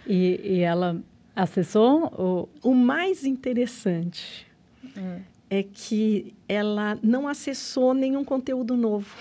[0.07, 1.01] E, e ela
[1.35, 2.11] acessou?
[2.17, 2.49] Ou...
[2.63, 4.47] O mais interessante
[4.95, 5.59] é.
[5.59, 9.15] é que ela não acessou nenhum conteúdo novo.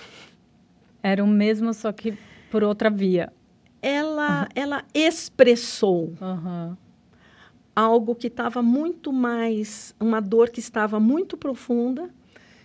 [1.02, 2.16] Era o mesmo, só que
[2.50, 3.32] por outra via.
[3.82, 4.48] Ela, uhum.
[4.54, 6.12] ela expressou.
[6.20, 6.76] Uhum
[7.74, 12.10] algo que estava muito mais, uma dor que estava muito profunda,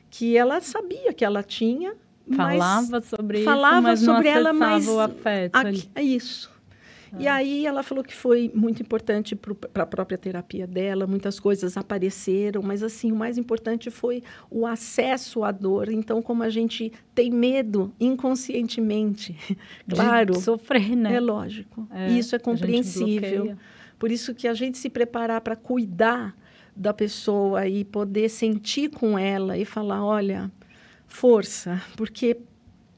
[0.09, 1.95] que ela sabia que ela tinha.
[2.35, 5.55] Falava sobre falava isso, mas sobre não ela, mas o afeto.
[5.55, 6.51] Aqui, é isso.
[7.11, 7.17] Ah.
[7.19, 11.77] E aí ela falou que foi muito importante para a própria terapia dela, muitas coisas
[11.77, 15.89] apareceram, mas assim, o mais importante foi o acesso à dor.
[15.89, 19.35] Então, como a gente tem medo inconscientemente,
[19.89, 20.33] claro.
[20.33, 21.15] De sofrer, né?
[21.15, 21.87] É lógico.
[21.91, 23.55] É, isso é compreensível.
[23.97, 26.35] Por isso que a gente se preparar para cuidar
[26.75, 30.51] da pessoa e poder sentir com ela e falar, olha,
[31.07, 32.37] força, porque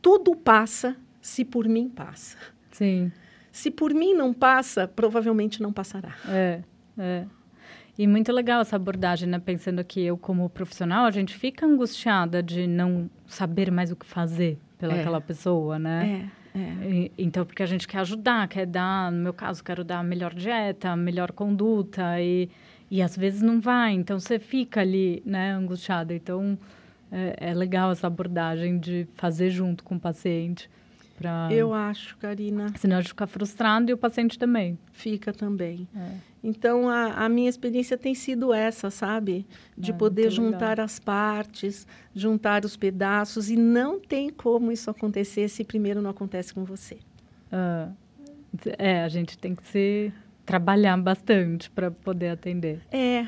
[0.01, 2.37] tudo passa se por mim passa.
[2.71, 3.11] Sim.
[3.57, 6.15] Se por mim não passa, provavelmente não passará.
[6.29, 6.61] É,
[6.95, 7.25] é.
[7.97, 9.39] E muito legal essa abordagem, né?
[9.39, 14.05] Pensando que eu, como profissional, a gente fica angustiada de não saber mais o que
[14.05, 15.21] fazer pelaquela é.
[15.21, 16.29] pessoa, né?
[16.53, 16.59] É.
[16.59, 17.11] É.
[17.17, 20.35] então, porque a gente quer ajudar, quer dar, no meu caso, quero dar a melhor
[20.35, 22.51] dieta, a melhor conduta, e,
[22.91, 26.13] e às vezes não vai, então você fica ali, né, angustiada.
[26.13, 26.59] Então,
[27.11, 30.69] é, é legal essa abordagem de fazer junto com o paciente.
[31.17, 31.49] Pra...
[31.51, 32.71] Eu acho, Karina.
[32.77, 34.77] Senão a gente fica frustrado e o paciente também.
[34.91, 35.87] Fica também.
[35.95, 36.11] É.
[36.43, 39.43] Então, a, a, minha experiência tem sido essa, sabe?
[39.75, 40.85] De é, poder juntar legal.
[40.85, 43.49] as partes, juntar os pedaços.
[43.49, 46.99] E não tem como isso acontecer se primeiro não acontece com você.
[47.51, 47.89] Ah,
[48.77, 50.13] é, a gente tem que se
[50.45, 52.79] trabalhar bastante para poder atender.
[52.91, 53.27] É,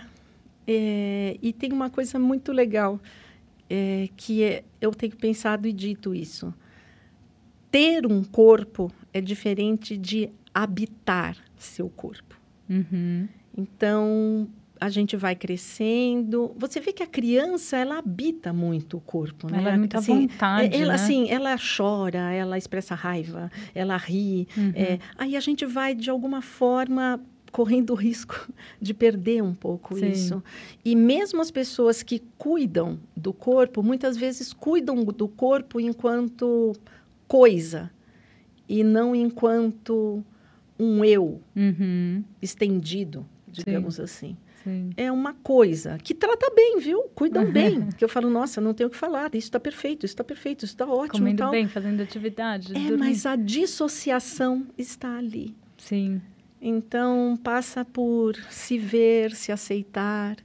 [0.67, 2.99] é, e tem uma coisa muito legal
[3.67, 6.53] é, que é, eu tenho pensado e dito isso
[7.71, 12.35] ter um corpo é diferente de habitar seu corpo.
[12.69, 13.27] Uhum.
[13.57, 14.47] Então,
[14.79, 16.51] a gente vai crescendo.
[16.57, 19.59] Você vê que a criança, ela habita muito o corpo, né?
[19.59, 20.95] Ela é muito assim, vontade, ela, né?
[20.95, 24.47] Assim, ela chora, ela expressa raiva, ela ri.
[24.55, 24.71] Uhum.
[24.75, 27.19] É, aí a gente vai, de alguma forma,
[27.51, 30.09] correndo o risco de perder um pouco Sim.
[30.09, 30.43] isso.
[30.85, 36.73] E mesmo as pessoas que cuidam do corpo, muitas vezes cuidam do corpo enquanto
[37.29, 37.91] coisa
[38.67, 40.23] e não enquanto
[40.77, 42.23] um eu uhum.
[42.41, 44.01] estendido, digamos Sim.
[44.01, 44.37] assim.
[44.63, 44.89] Sim.
[44.97, 47.03] É uma coisa que trata bem, viu?
[47.15, 47.87] Cuidam bem.
[47.97, 49.29] que eu falo, nossa, não tenho o que falar.
[49.33, 51.19] Isso está perfeito, isso está perfeito, isso está ótimo.
[51.19, 51.51] Comendo tal.
[51.51, 52.75] bem, fazendo atividade.
[52.75, 55.55] É, mas a dissociação está ali.
[55.77, 56.21] Sim.
[56.61, 60.35] Então, passa por se ver, se aceitar,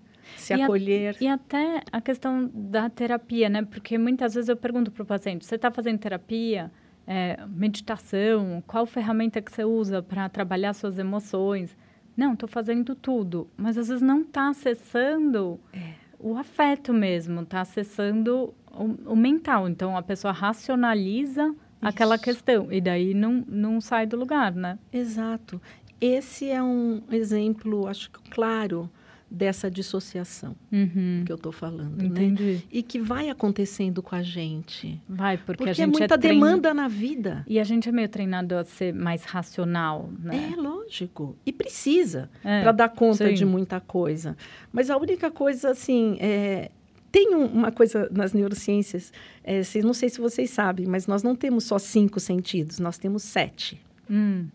[0.44, 1.16] se e acolher.
[1.20, 3.62] A, e até a questão da terapia, né?
[3.62, 6.70] Porque muitas vezes eu pergunto para o paciente: você está fazendo terapia?
[7.06, 8.62] É, meditação?
[8.66, 11.76] Qual ferramenta que você usa para trabalhar suas emoções?
[12.16, 13.48] Não, estou fazendo tudo.
[13.56, 15.94] Mas às vezes não está acessando é.
[16.18, 19.68] o afeto mesmo, está acessando o, o, mental.
[19.68, 21.56] Então a pessoa racionaliza Isso.
[21.82, 24.78] aquela questão e daí não, não sai do lugar, né?
[24.92, 25.60] Exato.
[26.00, 28.90] esse é um exemplo, acho que claro,
[29.30, 31.22] dessa dissociação Uhum.
[31.26, 32.04] que eu estou falando, né?
[32.06, 32.62] Entendi.
[32.70, 35.00] E que vai acontecendo com a gente.
[35.08, 37.44] Vai, porque, Porque, a é gente muita trein- demanda na vida.
[37.48, 40.52] E a gente é meio treinado a ser mais racional, né?
[40.52, 41.36] É lógico.
[41.44, 43.34] E precisa É, para dar conta sim.
[43.34, 44.36] de muita coisa.
[44.72, 46.70] Mas a única coisa, assim, é,
[47.10, 51.34] tem um- uma coisa nas neurociências, é, não sei se vocês sabem, mas nós não
[51.34, 53.80] temos só cinco sentidos, nós temos sete.
[54.10, 54.46] Hum.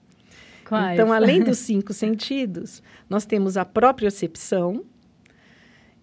[0.69, 0.93] Quais?
[0.99, 4.85] Então, além dos cinco sentidos, nós temos a propriocepção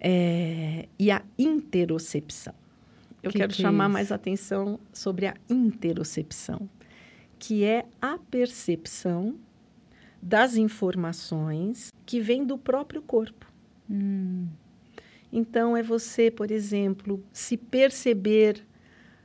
[0.00, 2.55] é, e a interocepção.
[3.22, 3.92] Eu Que quero que é chamar isso?
[3.92, 6.68] mais atenção sobre a interocepção,
[7.38, 9.37] que é a percepção
[10.22, 13.46] das informações que vêm do próprio corpo.
[13.90, 14.46] Hum.
[15.33, 18.64] Então, é você, por exemplo, se perceber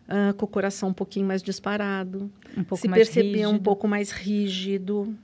[0.07, 3.63] ah, com o coração um pouquinho mais disparado, Um pouco se mais perceber um rígido.
[3.63, 5.15] pouco mais rígido,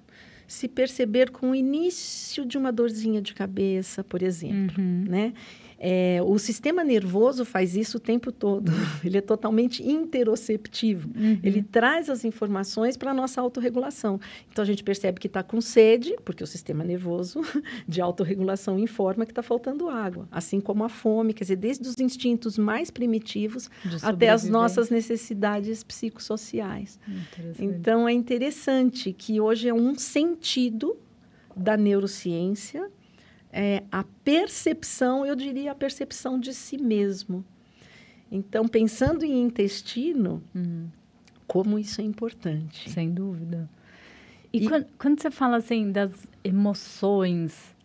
[0.47, 5.03] se perceber com o início de uma dorzinha de cabeça, por exemplo, Uhum.
[5.07, 5.33] né?
[5.79, 8.71] É, o sistema nervoso faz isso o tempo todo.
[9.05, 11.09] Ele é totalmente interoceptivo.
[11.15, 11.39] Uhum.
[11.43, 14.19] Ele traz as informações para a nossa autorregulação.
[14.51, 17.41] Então, a gente percebe que está com sede, porque o sistema nervoso
[17.87, 20.27] de autorregulação informa que está faltando água.
[20.31, 23.69] Assim como a fome, quer dizer, desde os instintos mais primitivos
[24.01, 26.99] até as nossas necessidades psicossociais.
[27.59, 30.97] Então, é interessante que hoje é um sentido
[31.55, 32.89] da neurociência,
[33.59, 37.43] é a percepção, eu diria, a percepção de si mesmo.
[38.31, 40.87] Então, pensando em intestino, Hum,
[41.47, 42.89] como isso é importante.
[42.89, 43.67] sem dúvida.
[44.53, 47.75] E, E- Quando, quando você fala assim das emoções,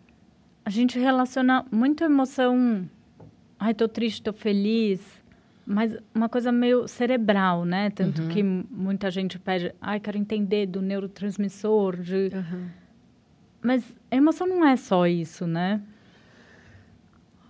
[0.64, 2.88] a gente relaciona muito a emoção.
[3.58, 5.00] Ai, tô triste, tô feliz.
[5.64, 7.88] Mas uma coisa meio cerebral, né?
[7.90, 8.28] Tanto Uhum.
[8.28, 11.96] que muita gente pede, ai, quero entender do neurotransmissor.
[12.00, 12.30] De...
[13.62, 15.80] Mas emoção não é só isso, né?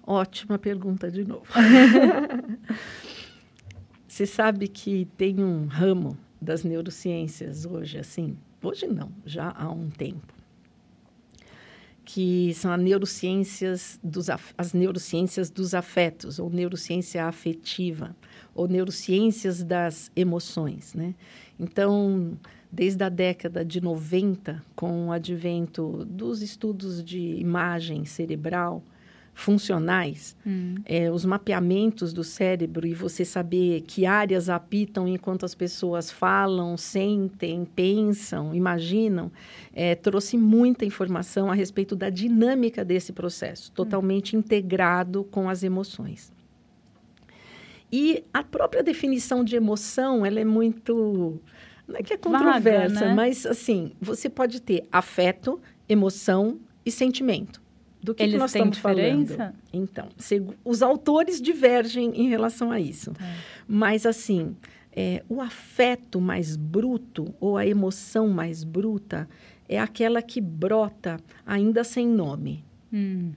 [0.06, 1.46] Ótima pergunta de novo.
[4.06, 9.88] Você sabe que tem um ramo das neurociências hoje, assim, hoje não, já há um
[9.88, 10.34] tempo,
[12.04, 18.14] que são as neurociências dos, as neurociências dos afetos, ou neurociência afetiva,
[18.54, 21.14] ou neurociências das emoções, né?
[21.58, 22.36] Então,
[22.72, 28.82] desde a década de 90, com o advento dos estudos de imagem cerebral
[29.34, 30.74] funcionais, Hum.
[30.84, 36.76] é, os mapeamentos do cérebro e você saber que áreas apitam enquanto as pessoas falam,
[36.76, 39.32] sentem, pensam, imaginam,
[39.72, 46.30] é, trouxe muita informação a respeito da dinâmica desse processo, totalmente integrado com as emoções.
[47.90, 51.40] E a própria definição de emoção, ela é muito.
[51.86, 53.14] Não é que é Vaga, controversa, né?
[53.14, 57.60] mas assim, você pode ter afeto, emoção e sentimento.
[58.02, 59.20] Do que, que Eles nós têm estamos falando?
[59.24, 59.54] diferença?
[59.72, 63.12] Então, segu- os autores divergem em relação a isso.
[63.12, 63.24] Tá.
[63.68, 64.56] Mas, assim,
[64.94, 69.28] é, o afeto mais bruto ou a emoção mais bruta
[69.68, 72.64] é aquela que brota ainda sem nome.
[72.92, 73.32] Hum.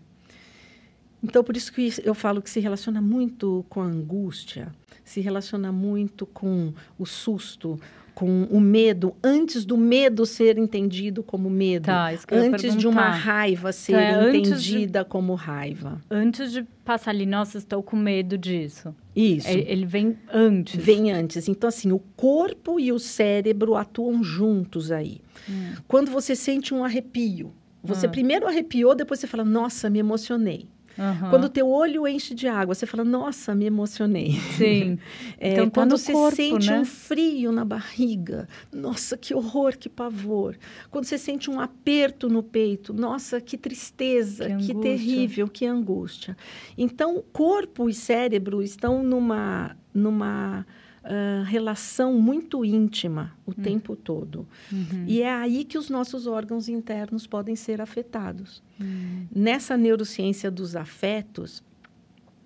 [1.23, 4.71] Então, por isso que eu falo que se relaciona muito com a angústia,
[5.03, 7.79] se relaciona muito com o susto,
[8.15, 11.83] com o medo, antes do medo ser entendido como medo.
[11.87, 16.01] Tá, Antes de uma raiva ser é antes de- entendida como raiva.
[16.09, 18.95] Antes de passar ali, nossa, estou com medo disso.
[19.13, 19.49] Isso.
[19.49, 20.83] Ele vem antes.
[20.83, 21.47] Vem antes.
[21.49, 25.19] Então, assim, o corpo e o cérebro atuam juntos aí.
[25.49, 25.73] Hum.
[25.87, 28.09] Quando você sente um arrepio, você Ah.
[28.09, 30.67] primeiro arrepiou, depois você fala, nossa, me emocionei.
[30.97, 31.29] Aham.
[31.29, 34.33] Quando o teu olho enche de água, você fala, nossa, me emocionei.
[34.57, 34.97] Sim.
[35.37, 36.79] É, Então, quando você corpo, sente né?
[36.79, 40.57] um frio na barriga, nossa, que horror, que pavor.
[40.89, 46.37] Quando você sente um aperto no peito, nossa, que tristeza, Que que, terrível, que angústia.
[46.77, 50.65] Então, corpo e cérebro estão numa, numa
[51.07, 54.47] ah, relação muito íntima o tempo todo.
[54.71, 55.05] Uhum.
[55.05, 58.63] E é aí que os nossos órgãos internos podem ser afetados.
[58.81, 59.27] Hum.
[59.33, 61.63] Nessa neurociência dos afetos,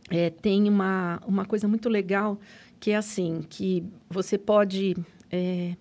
[0.10, 2.38] é, tem uma, uma coisa muito legal
[2.82, 4.94] que é assim, que você pode...
[5.32, 5.78] é,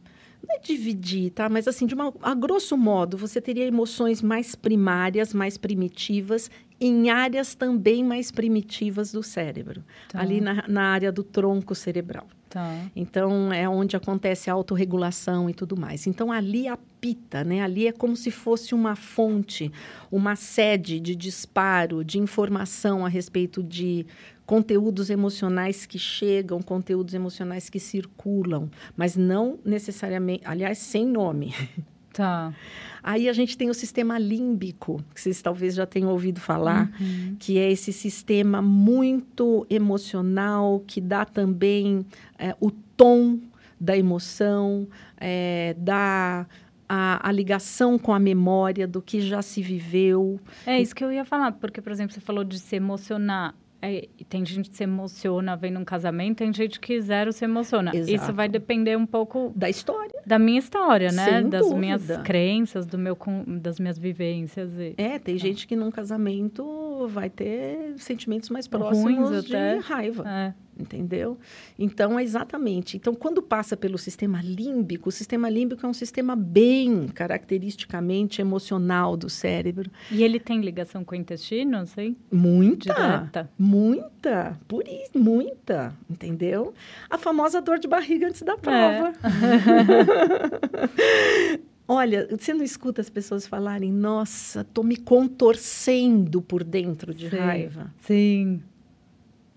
[0.46, 1.48] não é dividir, tá?
[1.48, 6.48] Mas assim, de uma, a grosso modo, você teria emoções mais primárias, mais primitivas,
[6.80, 9.82] em áreas também mais primitivas do cérebro.
[10.08, 10.20] Tá.
[10.20, 12.28] Ali na, na área do tronco cerebral.
[12.48, 12.90] Tá.
[12.96, 16.06] Então, é onde acontece a autorregulação e tudo mais.
[16.06, 17.62] Então, ali apita, né?
[17.62, 19.70] Ali é como se fosse uma fonte,
[20.10, 24.06] uma sede de disparo, de informação a respeito de
[24.46, 31.54] conteúdos emocionais que chegam, conteúdos emocionais que circulam, mas não necessariamente, aliás, sem nome.
[32.18, 32.52] Tá.
[33.00, 37.36] Aí a gente tem o sistema límbico, que vocês talvez já tenham ouvido falar, uhum.
[37.38, 42.04] que é esse sistema muito emocional, que dá também
[42.36, 43.38] é, o tom
[43.78, 46.44] da emoção, é, dá
[46.88, 50.40] a, a, ligação com a memória do que já se viveu.
[50.66, 53.54] É isso que eu ia falar, porque, por exemplo, você falou de se emocionar.
[53.80, 57.94] É, tem gente que se emociona vendo um casamento, tem gente que zero se emociona.
[57.94, 58.12] Exato.
[58.12, 60.20] Isso vai depender um pouco da história.
[60.26, 61.24] Da minha história, né?
[61.24, 61.78] Sem das dúvida.
[61.78, 63.16] minhas crenças, do meu,
[63.60, 64.72] das minhas vivências.
[64.78, 64.94] E...
[64.96, 65.38] É, tem é.
[65.38, 69.78] gente que num casamento vai ter sentimentos mais próximos Ruins, de até.
[69.78, 70.28] raiva.
[70.28, 71.38] É entendeu?
[71.78, 72.96] Então, é exatamente.
[72.96, 79.16] Então, quando passa pelo sistema límbico, o sistema límbico é um sistema bem caracteristicamente emocional
[79.16, 79.90] do cérebro.
[80.10, 82.16] E ele tem ligação com o intestino, sei?
[82.30, 82.94] Muita.
[82.94, 83.50] Direta.
[83.58, 84.58] Muita.
[84.68, 86.74] Por isso, muita, entendeu?
[87.10, 89.12] A famosa dor de barriga antes da prova.
[89.24, 91.58] É.
[91.90, 97.36] Olha, você não escuta as pessoas falarem, nossa, tô me contorcendo por dentro de sim,
[97.36, 97.90] raiva.
[98.02, 98.62] Sim.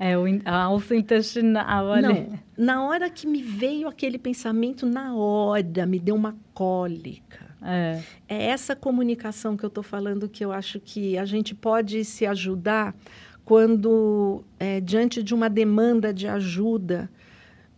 [0.03, 2.01] É o, a alça intestinal ali.
[2.01, 7.55] Não, na hora que me veio aquele pensamento, na hora me deu uma cólica.
[7.61, 12.03] É, é essa comunicação que eu estou falando que eu acho que a gente pode
[12.03, 12.95] se ajudar
[13.45, 17.07] quando, é, diante de uma demanda de ajuda,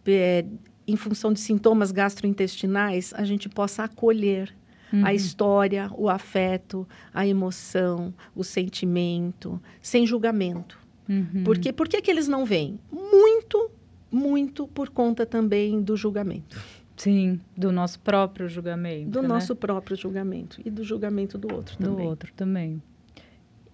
[0.05, 0.45] é,
[0.87, 4.55] em função de sintomas gastrointestinais, a gente possa acolher
[4.93, 5.05] uhum.
[5.05, 10.82] a história, o afeto, a emoção, o sentimento, sem julgamento.
[11.07, 11.43] Uhum.
[11.43, 12.79] Porque por que, que eles não vêm?
[12.91, 13.69] Muito,
[14.11, 16.61] muito por conta também do julgamento.
[16.95, 19.09] Sim, do nosso próprio julgamento.
[19.09, 19.27] Do né?
[19.27, 21.95] nosso próprio julgamento e do julgamento do outro também.
[21.95, 22.81] Do outro também.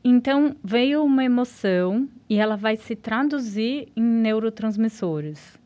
[0.03, 5.59] Então, veio uma emoção e ela vai se traduzir em neurotransmissores.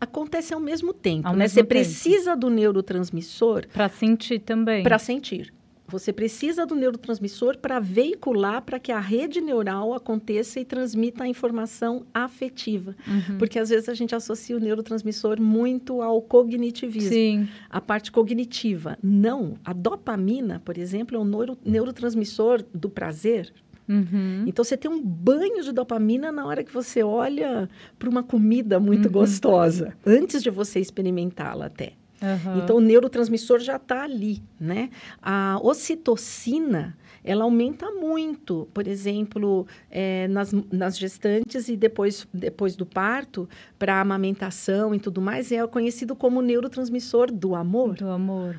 [0.00, 1.44] Acontece ao mesmo tempo, ao né?
[1.44, 1.68] Mesmo Você tempo.
[1.68, 4.82] precisa do neurotransmissor para sentir também.
[4.82, 5.53] Para sentir.
[5.86, 11.28] Você precisa do neurotransmissor para veicular, para que a rede neural aconteça e transmita a
[11.28, 12.96] informação afetiva.
[13.06, 13.38] Uhum.
[13.38, 17.48] Porque às vezes a gente associa o neurotransmissor muito ao cognitivismo, Sim.
[17.68, 18.96] a parte cognitiva.
[19.02, 23.52] Não, a dopamina, por exemplo, é um neuro, neurotransmissor do prazer.
[23.86, 24.44] Uhum.
[24.46, 27.68] Então você tem um banho de dopamina na hora que você olha
[27.98, 29.12] para uma comida muito uhum.
[29.12, 31.92] gostosa, antes de você experimentá-la até.
[32.22, 32.58] Uhum.
[32.58, 34.90] Então, o neurotransmissor já está ali, né?
[35.20, 42.86] A ocitocina, ela aumenta muito, por exemplo, é, nas, nas gestantes e depois, depois do
[42.86, 43.48] parto,
[43.78, 47.94] para amamentação e tudo mais, é conhecido como neurotransmissor do amor.
[47.94, 48.56] Do amor,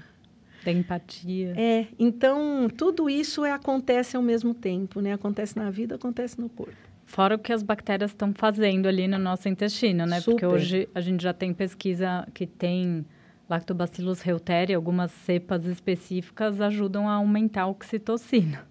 [0.64, 1.53] da empatia.
[1.56, 5.14] É, então, tudo isso é, acontece ao mesmo tempo, né?
[5.14, 6.76] Acontece na vida, acontece no corpo.
[7.06, 10.20] Fora o que as bactérias estão fazendo ali no nosso intestino, né?
[10.20, 10.32] Super.
[10.32, 13.06] Porque hoje a gente já tem pesquisa que tem
[13.50, 18.68] Lactobacillus reuteri, algumas cepas específicas ajudam a aumentar a oxitocina.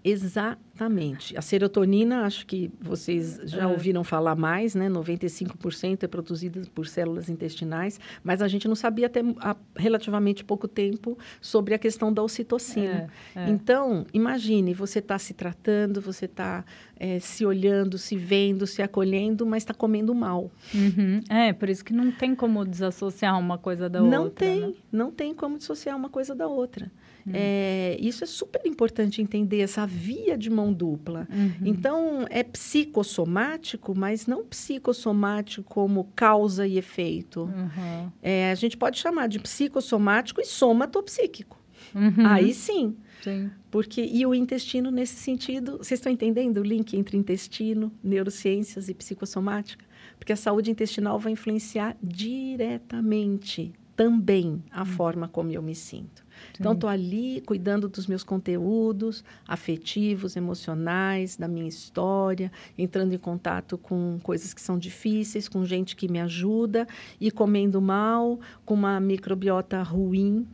[0.75, 1.37] Exatamente.
[1.37, 3.67] A serotonina, acho que vocês já é.
[3.67, 4.89] ouviram falar mais, né?
[4.91, 10.67] 95% é produzida por células intestinais, mas a gente não sabia até há relativamente pouco
[10.67, 13.09] tempo sobre a questão da ocitocina.
[13.37, 13.51] É, é.
[13.51, 16.65] Então, imagine, você está se tratando, você está
[16.97, 20.51] é, se olhando, se vendo, se acolhendo, mas está comendo mal.
[20.75, 21.21] Uhum.
[21.29, 24.47] É, por isso que não tem como desassociar uma coisa da não outra.
[24.47, 24.75] Não tem, né?
[24.91, 26.91] não tem como dissociar uma coisa da outra.
[27.27, 27.33] Uhum.
[27.35, 31.27] É, isso é super importante entender, essa via de mão dupla.
[31.31, 31.53] Uhum.
[31.65, 37.43] Então, é psicossomático, mas não psicossomático como causa e efeito.
[37.43, 38.11] Uhum.
[38.23, 41.59] É, a gente pode chamar de psicossomático e somatopsíquico.
[41.95, 42.27] Uhum.
[42.27, 42.97] Aí sim.
[43.23, 43.51] Sim.
[43.71, 48.95] Porque, e o intestino, nesse sentido, vocês estão entendendo o link entre intestino, neurociências e
[48.95, 49.85] psicossomática?
[50.19, 54.87] Porque a saúde intestinal vai influenciar diretamente também a hum.
[54.87, 56.24] forma como eu me sinto.
[56.53, 56.59] Sim.
[56.61, 63.77] Então, estou ali cuidando dos meus conteúdos afetivos, emocionais, da minha história, entrando em contato
[63.79, 66.87] com coisas que são difíceis, com gente que me ajuda
[67.21, 70.47] e comendo mal, com uma microbiota ruim,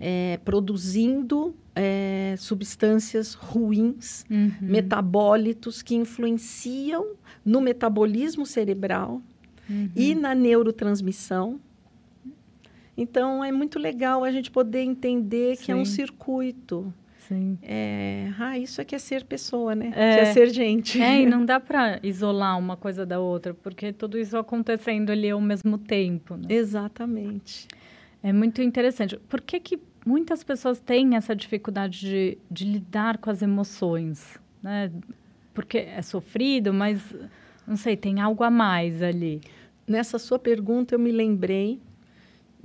[0.00, 4.52] é, produzindo é, substâncias ruins, uhum.
[4.60, 7.14] metabólitos que influenciam
[7.44, 9.20] no metabolismo cerebral
[9.68, 9.90] uhum.
[9.94, 11.60] e na neurotransmissão
[12.96, 15.64] então, é muito legal a gente poder entender Sim.
[15.64, 16.92] que é um circuito.
[17.28, 17.58] Sim.
[17.62, 19.92] É, ah, isso é que é ser pessoa, né?
[19.94, 21.00] É, que é ser gente.
[21.00, 25.30] É, e não dá para isolar uma coisa da outra, porque tudo isso acontecendo ali
[25.30, 26.36] ao mesmo tempo.
[26.36, 26.44] Né?
[26.50, 27.66] Exatamente.
[28.22, 29.16] É muito interessante.
[29.16, 34.38] Por que, que muitas pessoas têm essa dificuldade de, de lidar com as emoções?
[34.62, 34.92] Né?
[35.54, 37.02] Porque é sofrido, mas,
[37.66, 39.40] não sei, tem algo a mais ali.
[39.86, 41.80] Nessa sua pergunta, eu me lembrei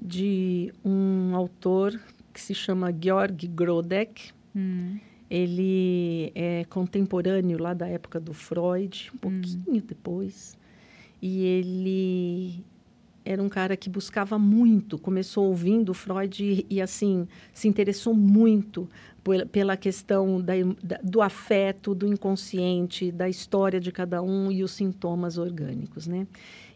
[0.02, 2.00] de um autor
[2.34, 4.32] que se chama Georg Grodek.
[4.56, 4.98] Hum.
[5.30, 9.20] Ele é contemporâneo lá da época do Freud, um hum.
[9.20, 9.84] pouquinho hum.
[9.86, 10.58] depois.
[11.22, 12.64] E ele
[13.26, 18.90] era um cara que buscava muito, começou ouvindo Freud e, e assim, se interessou muito
[19.52, 24.72] pela questão da, da, do afeto, do inconsciente, da história de cada um e os
[24.72, 26.26] sintomas orgânicos, né?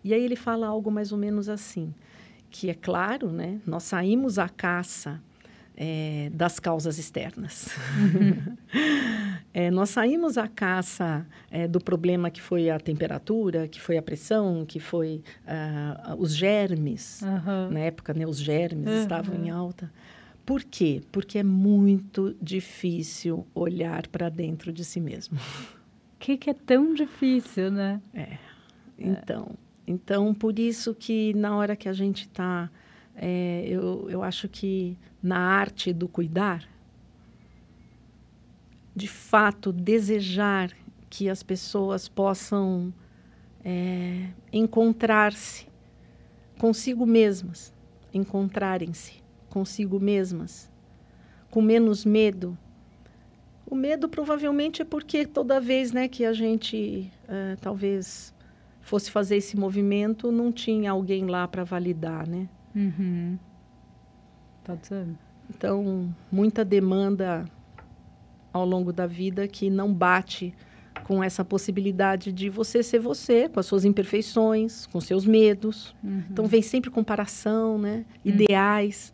[0.04, 1.94] E aí ele fala algo mais ou menos assim,
[2.54, 3.60] que é claro, né?
[3.66, 5.20] Nós saímos à caça
[5.76, 7.68] é, das causas externas.
[7.98, 8.56] Uhum.
[9.52, 14.04] é, nós saímos à caça é, do problema que foi a temperatura, que foi a
[14.04, 17.24] pressão, que foi uh, os germes.
[17.24, 17.72] Uhum.
[17.72, 19.02] Na época, né, os germes uhum.
[19.02, 19.92] estavam em alta.
[20.46, 21.02] Por quê?
[21.12, 25.40] Porque é muito difícil olhar para dentro de si mesmo.
[25.40, 28.00] O que, que, é tão difícil, né?
[28.14, 28.38] É.
[28.98, 32.70] Então, então, por isso que na hora que a gente está,
[33.16, 36.68] é, eu, eu acho que na arte do cuidar,
[38.96, 40.72] de fato, desejar
[41.10, 42.94] que as pessoas possam
[43.64, 45.68] é, encontrar-se
[46.58, 47.74] consigo mesmas,
[48.14, 50.72] encontrarem-se consigo mesmas,
[51.52, 52.58] com menos medo.
[53.66, 58.33] O medo provavelmente é porque toda vez né, que a gente uh, talvez
[58.84, 62.48] fosse fazer esse movimento, não tinha alguém lá para validar, né?
[62.76, 63.40] Uhum.
[64.82, 65.08] Ser.
[65.50, 67.46] Então, muita demanda
[68.52, 70.54] ao longo da vida que não bate
[71.06, 75.96] com essa possibilidade de você ser você, com as suas imperfeições, com seus medos.
[76.04, 76.24] Uhum.
[76.30, 78.06] Então, vem sempre comparação, né?
[78.24, 78.32] Uhum.
[78.34, 79.14] Ideais.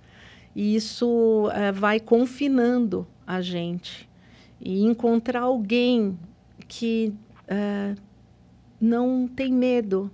[0.55, 4.09] E isso é, vai confinando a gente.
[4.59, 6.17] E encontrar alguém
[6.67, 7.13] que
[7.47, 7.95] é,
[8.79, 10.11] não tem medo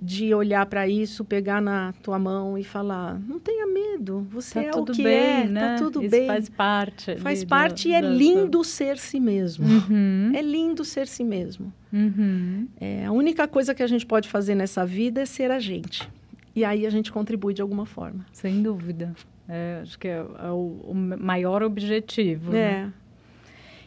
[0.00, 4.66] de olhar para isso, pegar na tua mão e falar: não tenha medo, você tá
[4.66, 5.60] é o que bem, é, tá né?
[5.76, 6.26] tá tudo isso bem.
[6.26, 7.16] Faz parte.
[7.16, 9.66] Faz parte do, e é lindo ser si mesmo.
[9.66, 10.32] Uhum.
[10.34, 11.72] É lindo ser si mesmo.
[11.92, 12.68] Uhum.
[12.80, 16.08] É, a única coisa que a gente pode fazer nessa vida é ser a gente.
[16.54, 18.24] E aí a gente contribui de alguma forma.
[18.32, 19.14] Sem dúvida.
[19.48, 22.54] É, acho que é, é o, o, maior objetivo.
[22.54, 22.84] É.
[22.84, 22.92] Né?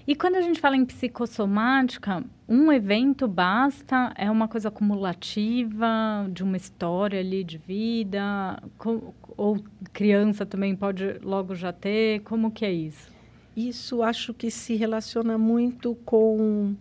[0.07, 4.11] E quando a gente fala em psicossomática, um evento basta?
[4.17, 5.87] É uma coisa acumulativa
[6.31, 8.61] de uma história ali de vida?
[8.77, 12.21] Com, ou criança também pode logo já ter?
[12.21, 13.11] Como que é isso?
[13.55, 16.75] Isso acho que se relaciona muito com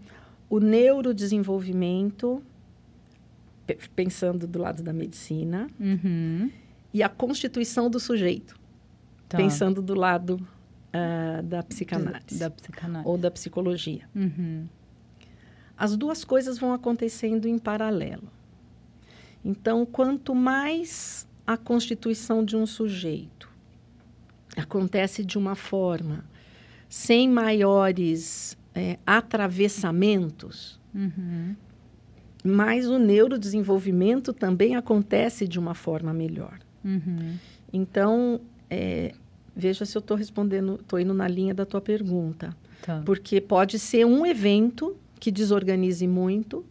[0.48, 2.42] o neurodesenvolvimento,
[3.94, 6.50] pensando do lado da medicina, uhum.
[6.92, 8.58] e a constituição do sujeito
[9.28, 9.36] tá.
[9.36, 10.40] pensando do lado
[10.94, 12.38] uh, da psicanálise.
[12.38, 13.08] Da psicanálise.
[13.08, 14.08] Ou da psicologia.
[14.14, 14.66] Uhum.
[15.76, 18.28] As duas coisas vão acontecendo em paralelo.
[19.44, 23.50] Então, quanto mais a constituição de um sujeito
[24.56, 26.24] acontece de uma forma
[26.88, 31.54] sem maiores é, atravessamentos, uhum.
[32.44, 36.58] mais o neurodesenvolvimento também acontece de uma forma melhor.
[36.84, 37.36] Uhum.
[37.72, 39.14] Então, é,
[39.60, 42.56] veja se eu estou respondendo, estou indo na linha da tua pergunta.
[42.82, 43.02] Tá.
[43.04, 46.64] Porque pode ser um evento que desorganize muito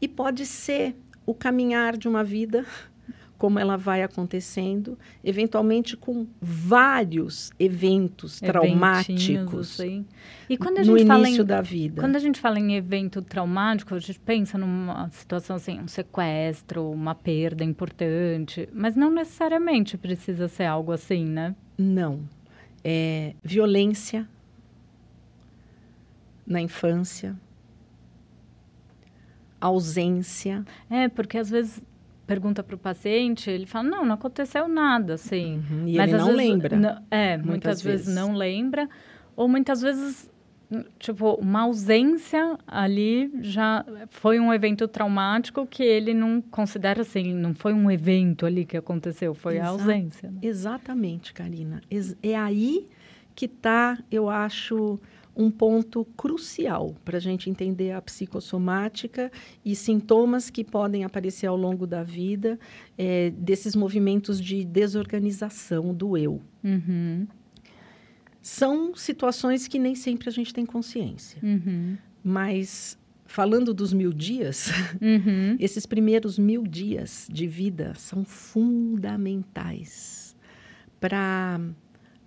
[0.00, 2.64] e pode ser o caminhar de uma vida
[3.36, 9.78] como ela vai acontecendo, eventualmente com vários eventos traumáticos
[10.48, 12.00] e quando a gente no fala início em, da vida.
[12.00, 16.90] Quando a gente fala em evento traumático, a gente pensa numa situação assim, um sequestro,
[16.90, 21.54] uma perda importante, mas não necessariamente precisa ser algo assim, né?
[21.76, 22.20] Não.
[22.88, 24.28] É violência
[26.46, 27.36] na infância,
[29.60, 30.64] ausência.
[30.88, 31.82] É, porque às vezes
[32.28, 35.64] pergunta para o paciente, ele fala, não, não aconteceu nada, assim.
[35.70, 36.76] Uhum, e Mas, ele não vezes, lembra.
[36.76, 38.06] Não, é, muitas, muitas vezes.
[38.06, 38.88] vezes não lembra.
[39.34, 40.30] Ou muitas vezes,
[40.98, 47.54] tipo, uma ausência ali já foi um evento traumático que ele não considera assim, não
[47.54, 50.30] foi um evento ali que aconteceu, foi Exa a ausência.
[50.30, 50.38] Né?
[50.42, 51.80] Exatamente, Karina.
[52.22, 52.88] É aí
[53.34, 54.98] que está, eu acho
[55.36, 59.30] um ponto crucial para a gente entender a psicossomática
[59.62, 62.58] e sintomas que podem aparecer ao longo da vida
[62.96, 66.40] é, desses movimentos de desorganização do eu.
[66.64, 67.26] Uhum.
[68.46, 71.98] São situações que nem sempre a gente tem consciência, uhum.
[72.22, 74.70] mas falando dos mil dias,
[75.02, 75.56] uhum.
[75.58, 79.36] esses primeiros mil dias de vida são fundamentais
[81.00, 81.58] para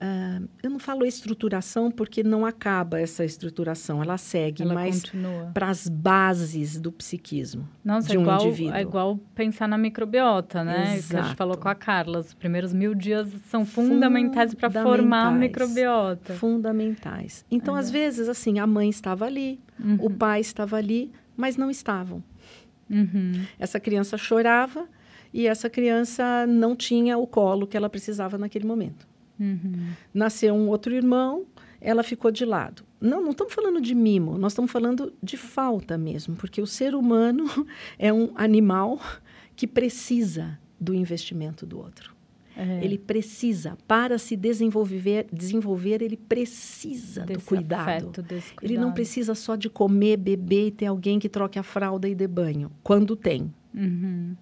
[0.02, 5.04] Uh, eu não falo estruturação porque não acaba essa estruturação, ela segue, ela mas
[5.54, 8.76] para as bases do psiquismo Nossa, de um é igual, indivíduo.
[8.76, 10.96] É igual pensar na microbiota, né?
[10.96, 11.10] Exato.
[11.10, 15.28] Que a gente falou com a Carla, os primeiros mil dias são fundamentais para formar
[15.28, 16.34] a microbiota.
[16.36, 17.44] Fundamentais.
[17.52, 17.82] Então, é.
[17.82, 19.98] às vezes, assim, a mãe estava ali, uhum.
[20.00, 22.24] o pai estava ali, mas não estavam.
[22.90, 23.44] Uhum.
[23.60, 24.88] Essa criança chorava
[25.34, 29.09] e essa criança não tinha o colo que ela precisava naquele momento.
[29.40, 29.92] Uhum.
[30.14, 31.46] Nasceu um outro irmão,
[31.80, 32.84] ela ficou de lado.
[33.00, 36.94] Não, não estamos falando de mimo, nós estamos falando de falta mesmo, porque o ser
[36.94, 37.46] humano
[37.98, 39.00] é um animal
[39.56, 42.20] que precisa do investimento do outro.
[42.60, 42.84] É.
[42.84, 47.90] Ele precisa, para se desenvolver, desenvolver ele precisa desse do cuidado.
[47.90, 48.44] Afeto, cuidado.
[48.62, 52.14] Ele não precisa só de comer, beber e ter alguém que troque a fralda e
[52.14, 53.54] dê banho, quando tem.
[53.74, 54.36] Uhum.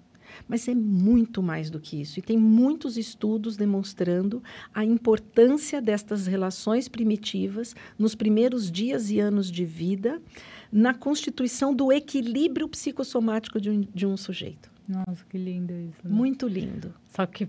[0.48, 2.20] Mas é muito mais do que isso.
[2.20, 9.52] E tem muitos estudos demonstrando a importância destas relações primitivas nos primeiros dias e anos
[9.52, 10.22] de vida
[10.72, 14.70] na constituição do equilíbrio psicossomático de um, de um sujeito.
[14.88, 16.00] Nossa, que lindo isso.
[16.04, 16.14] Né?
[16.14, 16.94] Muito lindo.
[17.14, 17.48] Só que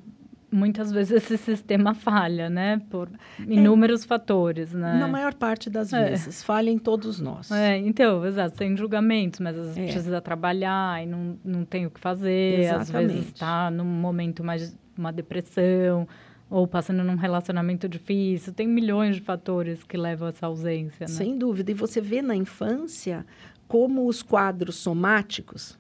[0.51, 2.81] muitas vezes esse sistema falha, né?
[2.91, 3.09] Por
[3.47, 4.99] inúmeros é, fatores, né?
[4.99, 6.11] Na maior parte das é.
[6.11, 6.43] vezes.
[6.43, 7.51] Falha em todos nós.
[7.51, 8.57] É, então, exato.
[8.57, 9.93] Tem julgamentos, mas às vezes é.
[9.93, 12.61] precisa trabalhar e não, não tem o que fazer.
[12.61, 12.83] Exatamente.
[12.83, 14.77] Às vezes está num momento mais...
[14.99, 16.09] Uma depressão
[16.51, 18.53] ou passando num relacionamento difícil.
[18.53, 21.13] Tem milhões de fatores que levam a essa ausência, né?
[21.15, 21.71] Sem dúvida.
[21.71, 23.25] E você vê na infância
[23.69, 25.78] como os quadros somáticos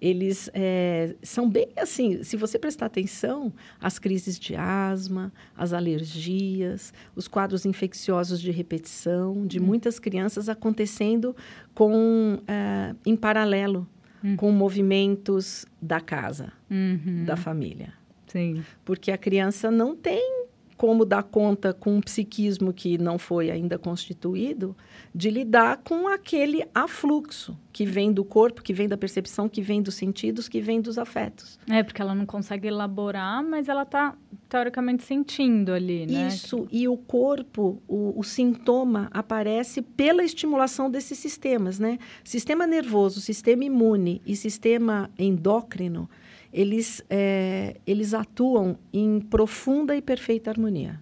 [0.00, 6.92] eles é, são bem assim, se você prestar atenção, as crises de asma, as alergias,
[7.16, 9.66] os quadros infecciosos de repetição de uhum.
[9.66, 11.34] muitas crianças acontecendo
[11.74, 13.86] com é, em paralelo
[14.22, 14.36] uhum.
[14.36, 17.24] com movimentos da casa, uhum.
[17.24, 17.92] da família.
[18.26, 18.62] Sim.
[18.84, 20.46] Porque a criança não tem
[20.76, 24.76] como dar conta com um psiquismo que não foi ainda constituído,
[25.14, 29.80] de lidar com aquele afluxo que vem do corpo, que vem da percepção, que vem
[29.80, 31.58] dos sentidos, que vem dos afetos.
[31.68, 34.16] É, porque ela não consegue elaborar, mas ela está
[34.48, 36.28] teoricamente sentindo ali, né?
[36.28, 41.98] Isso, e o corpo, o, o sintoma aparece pela estimulação desses sistemas, né?
[42.24, 46.08] Sistema nervoso, sistema imune e sistema endócrino
[46.52, 51.00] eles, é, eles atuam em profunda e perfeita harmonia.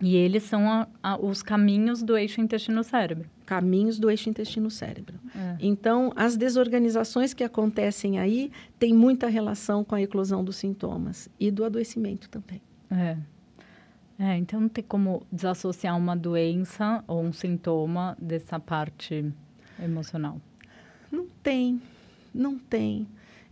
[0.00, 3.28] E eles são a, a, os caminhos do eixo intestino-cérebro.
[3.46, 5.18] Caminhos do eixo intestino-cérebro.
[5.34, 5.56] É.
[5.60, 11.50] Então, as desorganizações que acontecem aí têm muita relação com a eclosão dos sintomas e
[11.50, 12.60] do adoecimento também.
[12.90, 13.16] É.
[14.18, 19.30] É, então não tem como desassociar uma doença ou um sintoma dessa parte
[19.82, 20.40] emocional.
[21.12, 21.80] Não tem,
[22.34, 23.06] não tem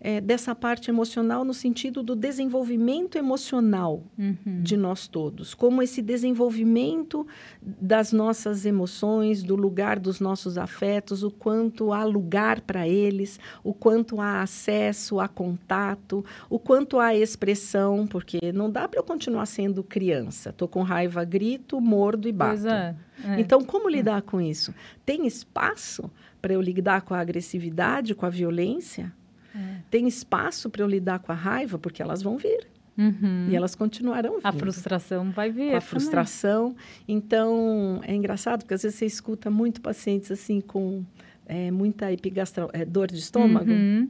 [0.05, 4.61] é, dessa parte emocional no sentido do desenvolvimento emocional uhum.
[4.61, 7.26] de nós todos, como esse desenvolvimento
[7.62, 13.72] das nossas emoções, do lugar dos nossos afetos, o quanto há lugar para eles, o
[13.72, 19.46] quanto há acesso a contato, o quanto há expressão, porque não dá para eu continuar
[19.46, 20.50] sendo criança.
[20.50, 22.68] Estou com raiva, grito, mordo e bato.
[22.68, 22.94] É,
[23.24, 23.40] é.
[23.40, 24.74] Então, como lidar com isso?
[25.07, 26.11] Tem espaço
[26.42, 29.11] para eu lidar com a agressividade, com a violência?
[29.55, 29.59] É.
[29.90, 32.66] Tem espaço para eu lidar com a raiva, porque elas vão vir.
[32.96, 33.48] Uhum.
[33.50, 34.46] E elas continuarão vindo.
[34.46, 35.70] A frustração vai vir.
[35.70, 36.76] Com a frustração.
[37.09, 41.05] Então, é engraçado, porque às vezes você escuta muito pacientes assim com
[41.46, 43.70] é, muita epigastral, é, dor de estômago.
[43.70, 44.09] Uhum.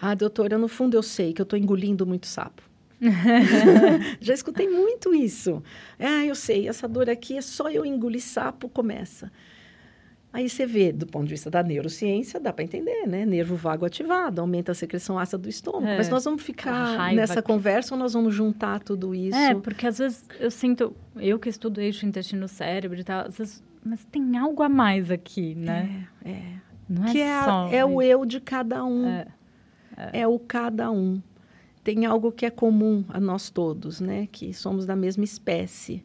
[0.00, 2.62] Ah, doutora, no fundo eu sei que eu estou engolindo muito sapo.
[4.20, 5.62] Já escutei muito isso.
[5.98, 9.30] Ah, eu sei, essa dor aqui é só eu engolir sapo, começa.
[10.32, 13.26] Aí você vê, do ponto de vista da neurociência, dá para entender, né?
[13.26, 15.86] Nervo vago ativado, aumenta a secreção ácida do estômago.
[15.86, 15.98] É.
[15.98, 17.48] Mas nós vamos ficar nessa que...
[17.48, 19.36] conversa ou nós vamos juntar tudo isso?
[19.36, 23.62] É, porque às vezes eu sinto, eu que estudo eixo intestino-cérebro e tal, às vezes,
[23.84, 26.08] mas tem algo a mais aqui, né?
[26.24, 26.42] É, é.
[26.88, 29.06] Não é que é, só é o eu de cada um.
[29.06, 29.26] É,
[29.96, 30.20] é.
[30.20, 31.20] é o cada um.
[31.84, 34.28] Tem algo que é comum a nós todos, né?
[34.32, 36.02] Que somos da mesma espécie.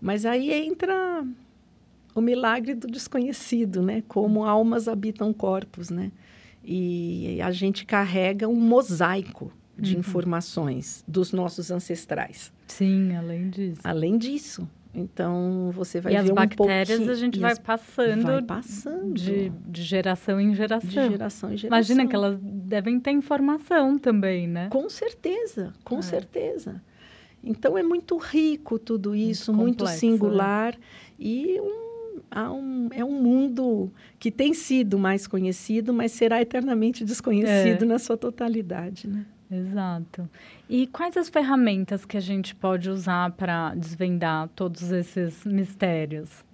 [0.00, 1.24] Mas aí entra
[2.20, 4.02] o milagre do desconhecido, né?
[4.06, 6.12] Como almas habitam corpos, né?
[6.62, 10.00] E a gente carrega um mosaico de uhum.
[10.00, 12.52] informações dos nossos ancestrais.
[12.66, 13.80] Sim, além disso.
[13.82, 14.68] Além disso.
[14.92, 19.14] Então, você vai e ver as um bactérias a gente vai passando, vai passando.
[19.14, 20.88] De, de, geração em geração.
[20.88, 21.78] De geração em geração.
[21.78, 24.68] Imagina que elas devem ter informação também, né?
[24.68, 26.02] Com certeza, com é.
[26.02, 26.82] certeza.
[27.42, 30.74] Então, é muito rico tudo isso, muito, complexo, muito singular.
[30.74, 30.80] Né?
[31.18, 31.89] E um
[32.50, 37.86] um, é um mundo que tem sido mais conhecido, mas será eternamente desconhecido é.
[37.86, 39.26] na sua totalidade, né?
[39.50, 40.30] Exato.
[40.68, 46.44] E quais as ferramentas que a gente pode usar para desvendar todos esses mistérios?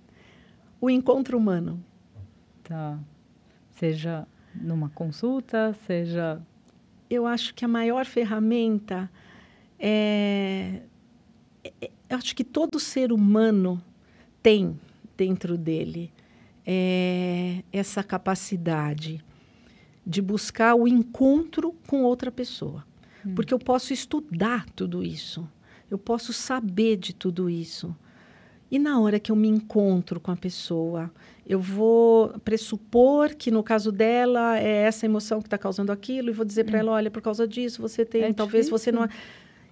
[0.80, 1.78] O encontro humano.
[2.64, 2.98] Tá.
[3.74, 6.40] Seja numa consulta, seja.
[7.10, 9.10] Eu acho que a maior ferramenta
[9.78, 10.80] é.
[11.80, 13.82] é eu acho que todo ser humano
[14.42, 14.78] tem
[15.16, 16.12] dentro dele
[16.66, 19.24] é, essa capacidade
[20.04, 22.84] de buscar o encontro com outra pessoa.
[23.24, 23.34] Hum.
[23.34, 25.48] Porque eu posso estudar tudo isso,
[25.90, 27.94] eu posso saber de tudo isso.
[28.68, 31.10] E na hora que eu me encontro com a pessoa,
[31.46, 36.32] eu vou pressupor que no caso dela é essa emoção que está causando aquilo e
[36.32, 36.80] vou dizer para hum.
[36.80, 38.78] ela, olha, por causa disso você tem, é talvez difícil.
[38.78, 39.08] você não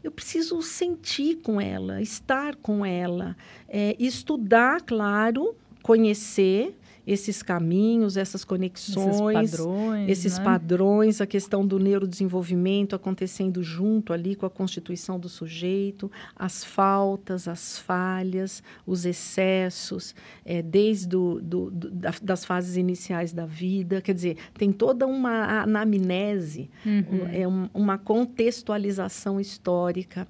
[0.05, 3.34] eu preciso sentir com ela, estar com ela,
[3.66, 6.76] é, estudar, claro, conhecer,
[7.07, 10.44] esses caminhos, essas conexões, esses padrões, esses né?
[10.44, 17.46] padrões, a questão do neurodesenvolvimento acontecendo junto ali com a constituição do sujeito, as faltas,
[17.46, 21.90] as falhas, os excessos, é, desde do, do, do,
[22.22, 24.00] das fases iniciais da vida.
[24.00, 27.28] Quer dizer, tem toda uma anamnese, uhum.
[27.30, 30.26] é um, uma contextualização histórica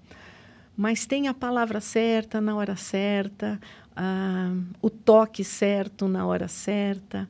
[0.76, 3.60] mas tem a palavra certa na hora certa,
[3.96, 7.28] ah, o toque certo na hora certa,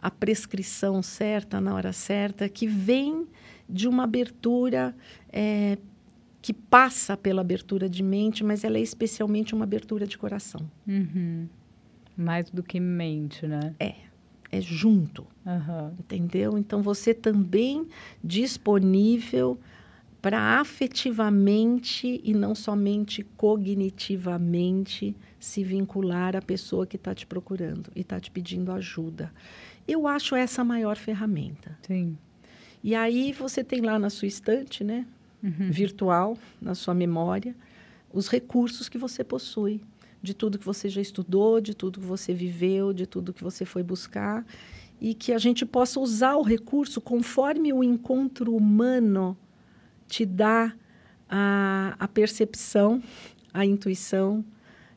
[0.00, 3.26] a prescrição certa na hora certa, que vem
[3.68, 4.94] de uma abertura
[5.32, 5.78] é,
[6.42, 10.60] que passa pela abertura de mente, mas ela é especialmente uma abertura de coração.
[10.86, 11.48] Uhum.
[12.16, 13.74] Mais do que mente, né?
[13.80, 13.94] É,
[14.52, 15.94] é junto, uhum.
[15.98, 16.58] entendeu?
[16.58, 17.88] Então você também
[18.22, 19.58] disponível
[20.20, 28.00] para afetivamente e não somente cognitivamente se vincular à pessoa que está te procurando e
[28.00, 29.30] está te pedindo ajuda.
[29.86, 31.78] Eu acho essa a maior ferramenta.
[31.86, 32.16] Sim.
[32.82, 35.06] E aí você tem lá na sua estante, né,
[35.42, 35.70] uhum.
[35.70, 37.54] virtual, na sua memória,
[38.10, 39.82] os recursos que você possui,
[40.22, 43.66] de tudo que você já estudou, de tudo que você viveu, de tudo que você
[43.66, 44.46] foi buscar,
[44.98, 49.36] e que a gente possa usar o recurso conforme o encontro humano
[50.08, 50.74] te dá
[51.28, 53.02] a, a percepção,
[53.52, 54.42] a intuição,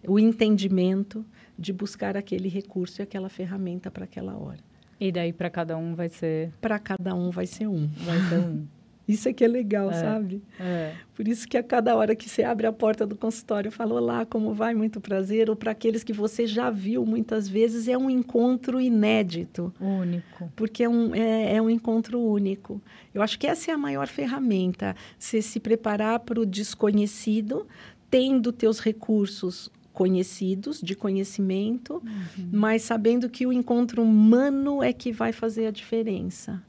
[0.06, 1.26] o entendimento
[1.58, 4.60] de buscar aquele recurso e aquela ferramenta para aquela hora.
[5.00, 6.52] E daí para cada um vai ser?
[6.60, 7.88] Para cada um vai ser um.
[7.88, 8.68] Vai ser um.
[9.08, 10.44] Isso é que é legal, é, sabe?
[10.60, 10.94] É.
[11.16, 14.26] Por isso que a cada hora que você abre a porta do consultório, fala olá,
[14.26, 14.76] como vai?
[14.76, 15.50] Muito prazer.
[15.50, 19.74] Ou para aqueles que você já viu muitas vezes, é um encontro inédito.
[19.80, 20.52] Único.
[20.58, 22.82] Porque é um, é, é um encontro único.
[23.14, 24.94] Eu acho que essa é a maior ferramenta.
[25.18, 27.66] Você se preparar para o desconhecido,
[28.12, 32.50] tendo teus recursos conhecidos, de conhecimento, uhum.
[32.52, 36.62] mas sabendo que o encontro humano é que vai fazer a diferença.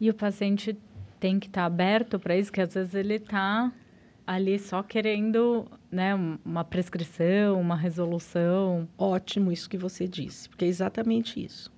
[0.00, 0.74] E o paciente
[1.20, 3.70] tem que estar tá aberto para isso, que às vezes ele está
[4.26, 8.88] ali só querendo né, uma prescrição, uma resolução.
[8.96, 11.70] Ótimo isso que você disse, porque é exatamente isso.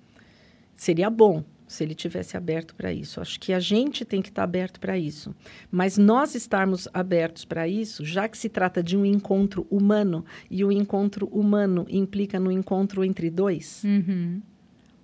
[0.77, 1.43] Seria bom
[1.75, 3.19] se ele tivesse aberto para isso.
[3.21, 5.35] Acho que a gente tem que estar tá aberto para isso.
[5.69, 10.63] Mas nós estarmos abertos para isso, já que se trata de um encontro humano, e
[10.63, 14.41] o encontro humano implica no encontro entre dois, uhum.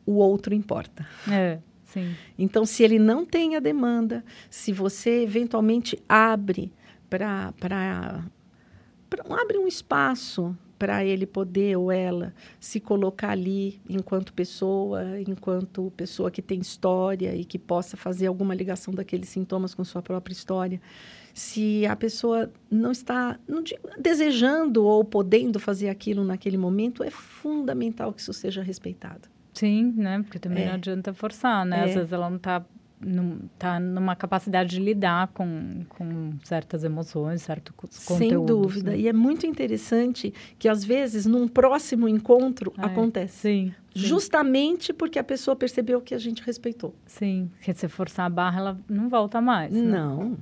[0.05, 1.05] o outro importa.
[1.29, 1.59] É.
[1.83, 2.15] Sim.
[2.39, 6.71] Então, se ele não tem a demanda, se você eventualmente abre
[7.09, 7.53] para
[9.29, 16.31] abre um espaço para ele poder ou ela se colocar ali enquanto pessoa, enquanto pessoa
[16.31, 20.81] que tem história e que possa fazer alguma ligação daqueles sintomas com sua própria história.
[21.35, 27.11] Se a pessoa não está não digo, desejando ou podendo fazer aquilo naquele momento, é
[27.11, 29.29] fundamental que isso seja respeitado.
[29.53, 30.23] Sim, né?
[30.23, 30.67] Porque também é.
[30.69, 31.81] não adianta forçar, né?
[31.81, 31.83] É.
[31.83, 32.65] Às vezes ela não está
[33.03, 37.73] não tá numa capacidade de lidar com, com certas emoções, certos
[38.05, 38.17] conteúdos.
[38.17, 38.91] Sem dúvida.
[38.91, 38.99] Né?
[38.99, 43.37] E é muito interessante que, às vezes, num próximo encontro, é, acontece.
[43.37, 46.95] Sim, sim, Justamente porque a pessoa percebeu que a gente respeitou.
[47.05, 47.49] Sim.
[47.57, 49.73] Porque se forçar a barra, ela não volta mais.
[49.73, 49.81] Né?
[49.81, 50.37] Não.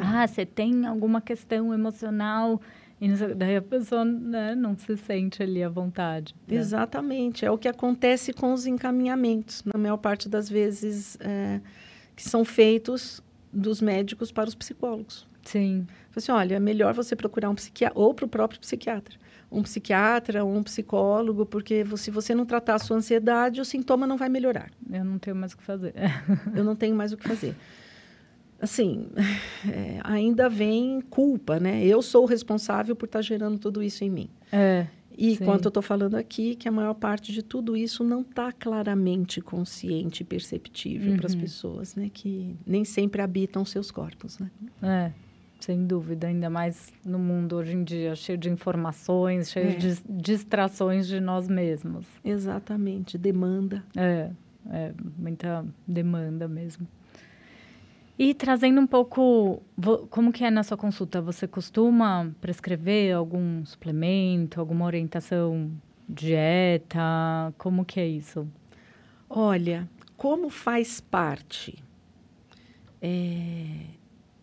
[0.00, 2.60] Ah, você tem alguma questão emocional
[3.00, 6.34] e daí a pessoa né, não se sente ali à vontade.
[6.46, 6.56] Né?
[6.56, 7.44] Exatamente.
[7.44, 11.60] É o que acontece com os encaminhamentos, na maior parte das vezes, é,
[12.16, 15.26] que são feitos dos médicos para os psicólogos.
[15.44, 15.86] Sim.
[16.14, 19.16] Assim, olha, é melhor você procurar um psiquiatra, ou para o próprio psiquiatra.
[19.50, 24.16] Um psiquiatra, um psicólogo, porque se você não tratar a sua ansiedade, o sintoma não
[24.16, 24.70] vai melhorar.
[24.90, 25.94] Eu não tenho mais o que fazer.
[26.54, 27.54] Eu não tenho mais o que fazer
[28.64, 29.08] assim,
[29.70, 31.84] é, ainda vem culpa, né?
[31.84, 34.28] Eu sou o responsável por estar tá gerando tudo isso em mim.
[34.50, 34.86] É.
[35.16, 35.44] E Sim.
[35.44, 39.40] quanto eu estou falando aqui, que a maior parte de tudo isso não está claramente
[39.40, 41.16] consciente e perceptível uhum.
[41.16, 42.10] para as pessoas, né?
[42.12, 44.50] Que nem sempre habitam seus corpos, né?
[44.82, 45.12] É,
[45.60, 46.26] sem dúvida.
[46.26, 49.76] Ainda mais no mundo hoje em dia, cheio de informações, cheio é.
[49.76, 52.06] de distrações de nós mesmos.
[52.24, 53.84] Exatamente, demanda.
[53.96, 54.30] É,
[54.70, 56.86] é muita demanda mesmo.
[58.18, 59.60] E trazendo um pouco,
[60.08, 61.20] como que é na sua consulta?
[61.20, 65.72] Você costuma prescrever algum suplemento, alguma orientação
[66.08, 67.52] dieta?
[67.58, 68.46] Como que é isso?
[69.28, 71.82] Olha, como faz parte
[73.02, 73.66] é,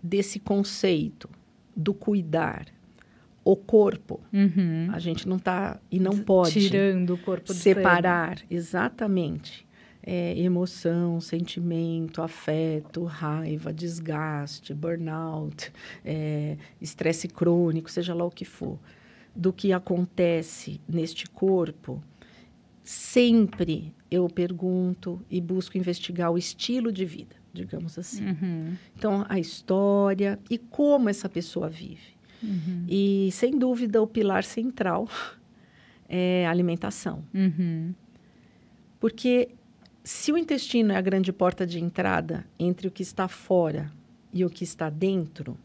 [0.03, 1.29] desse conceito
[1.75, 2.65] do cuidar
[3.43, 4.89] o corpo, uhum.
[4.91, 9.65] a gente não está e não pode tirando o corpo separar exatamente
[10.03, 15.71] é, emoção, sentimento, afeto, raiva, desgaste, burnout,
[16.03, 18.79] é, estresse crônico, seja lá o que for,
[19.35, 22.03] do que acontece neste corpo,
[22.83, 28.25] sempre eu pergunto e busco investigar o estilo de vida, digamos assim.
[28.25, 28.75] Uhum.
[28.97, 32.19] Então, a história e como essa pessoa vive.
[32.43, 32.85] Uhum.
[32.89, 35.07] E, sem dúvida, o pilar central
[36.09, 37.23] é a alimentação.
[37.33, 37.93] Uhum.
[38.99, 39.49] Porque
[40.03, 43.91] se o intestino é a grande porta de entrada entre o que está fora
[44.33, 45.57] e o que está dentro,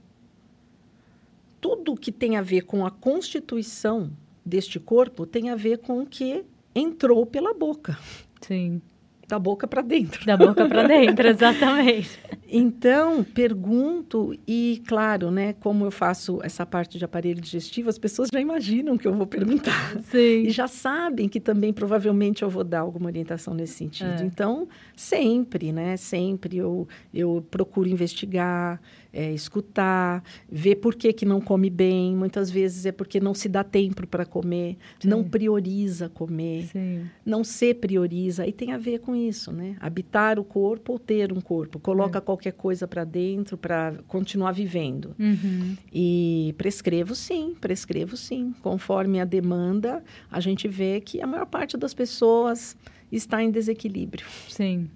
[1.60, 4.10] tudo que tem a ver com a constituição
[4.44, 7.98] deste corpo tem a ver com o que entrou pela boca.
[8.40, 8.80] Sim
[9.28, 10.24] da boca para dentro.
[10.24, 12.18] Da boca para dentro, exatamente.
[12.48, 18.28] então, pergunto e, claro, né, como eu faço essa parte de aparelho digestivo, as pessoas
[18.32, 19.96] já imaginam que eu vou perguntar.
[20.02, 20.44] Sim.
[20.44, 24.22] E já sabem que também provavelmente eu vou dar alguma orientação nesse sentido.
[24.22, 24.24] É.
[24.24, 28.80] Então, sempre, né, sempre eu, eu procuro investigar,
[29.16, 32.14] é, escutar, ver por que, que não come bem.
[32.14, 35.08] Muitas vezes é porque não se dá tempo para comer, Sim.
[35.08, 37.06] não prioriza comer, Sim.
[37.24, 38.46] não se prioriza.
[38.46, 39.76] E tem a ver com isso, né?
[39.80, 41.78] Habitar o corpo ou ter um corpo.
[41.78, 42.20] Coloca é.
[42.20, 45.16] qualquer coisa para dentro para continuar vivendo.
[45.18, 45.76] Uhum.
[45.90, 48.54] E prescrevo sim, prescrevo sim.
[48.60, 52.76] Conforme a demanda, a gente vê que a maior parte das pessoas
[53.10, 54.26] está em desequilíbrio.
[54.46, 54.90] Sim.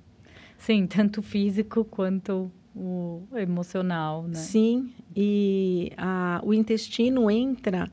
[0.59, 4.35] Sim, tanto físico quanto o emocional, né?
[4.35, 7.91] Sim, e a, o intestino entra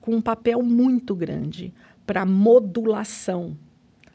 [0.00, 1.72] com um papel muito grande
[2.06, 3.56] para modulação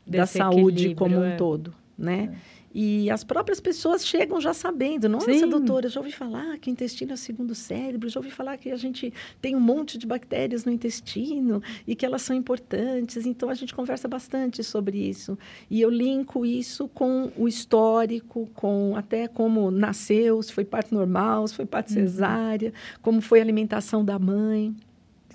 [0.05, 1.36] Desse da saúde como um é.
[1.36, 2.32] todo, né?
[2.32, 2.53] É.
[2.74, 5.07] E as próprias pessoas chegam já sabendo.
[5.07, 5.47] Nossa, Sim.
[5.47, 8.71] doutora, já ouvi falar que o intestino é o segundo cérebro, já ouvi falar que
[8.71, 13.26] a gente tem um monte de bactérias no intestino e que elas são importantes.
[13.26, 15.38] Então, a gente conversa bastante sobre isso.
[15.69, 21.47] E eu linko isso com o histórico, com até como nasceu, se foi parte normal,
[21.47, 22.07] se foi parte uhum.
[22.07, 24.76] cesárea, como foi a alimentação da mãe.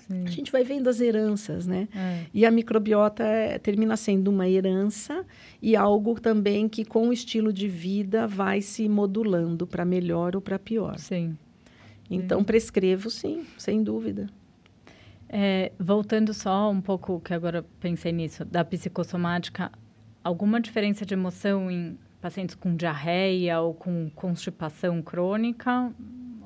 [0.09, 0.23] Sim.
[0.25, 1.87] A gente vai vendo as heranças, né?
[1.95, 2.25] É.
[2.33, 5.23] E a microbiota é, termina sendo uma herança
[5.61, 10.41] e algo também que, com o estilo de vida, vai se modulando para melhor ou
[10.41, 10.97] para pior.
[10.97, 11.37] Sim.
[12.09, 12.45] Então, sim.
[12.45, 14.27] prescrevo, sim, sem dúvida.
[15.27, 19.71] É, voltando só um pouco, que agora pensei nisso, da psicossomática,
[20.23, 25.93] alguma diferença de emoção em pacientes com diarreia ou com constipação crônica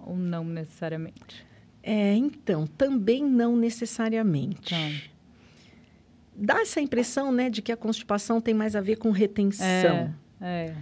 [0.05, 1.52] ou não necessariamente?
[1.83, 4.73] É, então, também não necessariamente.
[4.73, 5.09] Tá.
[6.35, 9.65] Dá essa impressão, né, de que a constipação tem mais a ver com retenção.
[9.65, 10.75] É, é.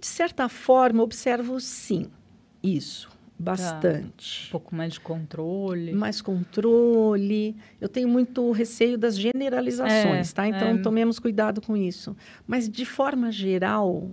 [0.00, 2.10] De certa forma, observo sim
[2.62, 4.44] isso, bastante.
[4.44, 4.48] Tá.
[4.48, 5.92] Um pouco mais de controle.
[5.92, 7.54] Mais controle.
[7.80, 10.48] Eu tenho muito receio das generalizações, é, tá?
[10.48, 10.78] Então, é.
[10.78, 12.16] tomemos cuidado com isso.
[12.46, 14.10] Mas, de forma geral,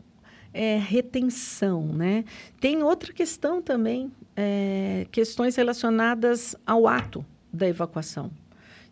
[0.53, 2.25] é retenção, né?
[2.59, 4.11] Tem outra questão também
[4.41, 8.31] é, questões relacionadas ao ato da evacuação.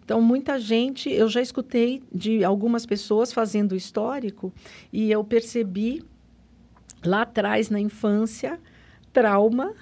[0.03, 4.53] Então, muita gente, eu já escutei de algumas pessoas fazendo histórico
[4.91, 6.03] e eu percebi
[7.05, 8.59] lá atrás, na infância,
[9.13, 9.73] trauma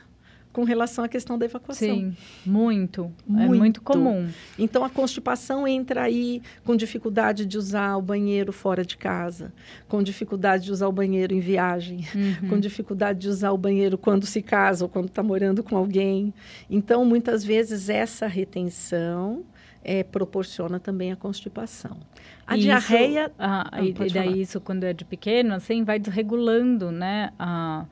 [0.55, 1.85] com relação à questão da evacuação.
[1.85, 3.11] Sim, muito.
[3.27, 3.53] muito.
[3.53, 4.29] É muito comum.
[4.57, 9.51] Então, a constipação entra aí com dificuldade de usar o banheiro fora de casa,
[9.85, 12.47] com dificuldade de usar o banheiro em viagem, uhum.
[12.47, 16.33] com dificuldade de usar o banheiro quando se casa ou quando está morando com alguém.
[16.69, 19.43] Então, muitas vezes, essa retenção
[19.83, 21.97] é, proporciona também a constipação.
[22.47, 23.29] A isso, diarreia...
[23.37, 24.25] Ah, ah, e, daí falar.
[24.37, 27.85] isso, quando é de pequeno, assim, vai desregulando, né, a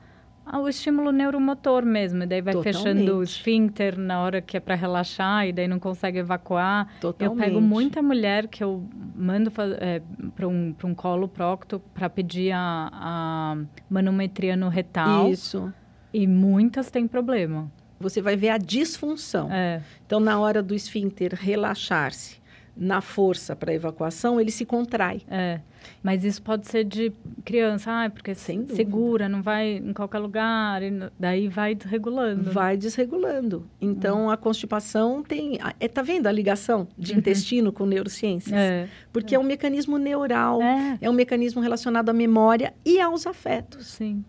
[0.52, 2.76] o estímulo neuromotor mesmo, e daí vai Totalmente.
[2.76, 6.88] fechando o esfíncter na hora que é para relaxar e daí não consegue evacuar.
[7.00, 7.40] Totalmente.
[7.40, 10.02] Eu pego muita mulher que eu mando é,
[10.34, 13.56] para um, um colo procto para pedir a, a
[13.88, 15.30] manometria no retal.
[15.30, 15.72] Isso.
[16.12, 17.70] E muitas têm problema.
[17.98, 19.50] Você vai ver a disfunção.
[19.50, 19.80] É.
[20.04, 22.43] Então, na hora do esfíncter relaxar-se,
[22.76, 25.22] na força para evacuação, ele se contrai.
[25.28, 25.60] É.
[26.02, 27.12] Mas isso pode ser de
[27.44, 32.50] criança, ah, porque Sem segura, não vai em qualquer lugar, e daí vai desregulando.
[32.50, 33.66] Vai desregulando.
[33.80, 35.58] Então, a constipação tem.
[35.78, 37.18] É, tá vendo a ligação de uhum.
[37.18, 38.54] intestino com neurociências?
[38.54, 38.88] É.
[39.12, 39.36] Porque é.
[39.36, 40.98] é um mecanismo neural, é.
[41.00, 43.86] é um mecanismo relacionado à memória e aos afetos.
[43.86, 44.24] Sim.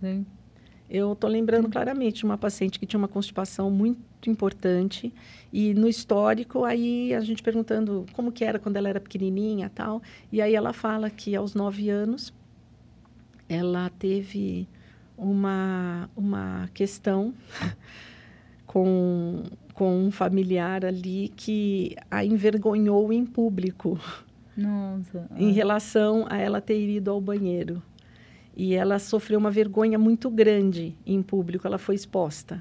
[0.00, 0.26] Sim.
[0.90, 5.12] Eu estou lembrando claramente de uma paciente que tinha uma constipação muito importante
[5.52, 10.02] e no histórico aí a gente perguntando como que era quando ela era pequenininha tal
[10.32, 12.32] e aí ela fala que aos nove anos
[13.48, 14.66] ela teve
[15.16, 17.34] uma uma questão
[18.66, 19.44] com
[19.78, 23.96] com um familiar ali que a envergonhou em público.
[24.56, 25.28] Nossa.
[25.36, 27.80] Em relação a ela ter ido ao banheiro.
[28.56, 32.60] E ela sofreu uma vergonha muito grande em público, ela foi exposta.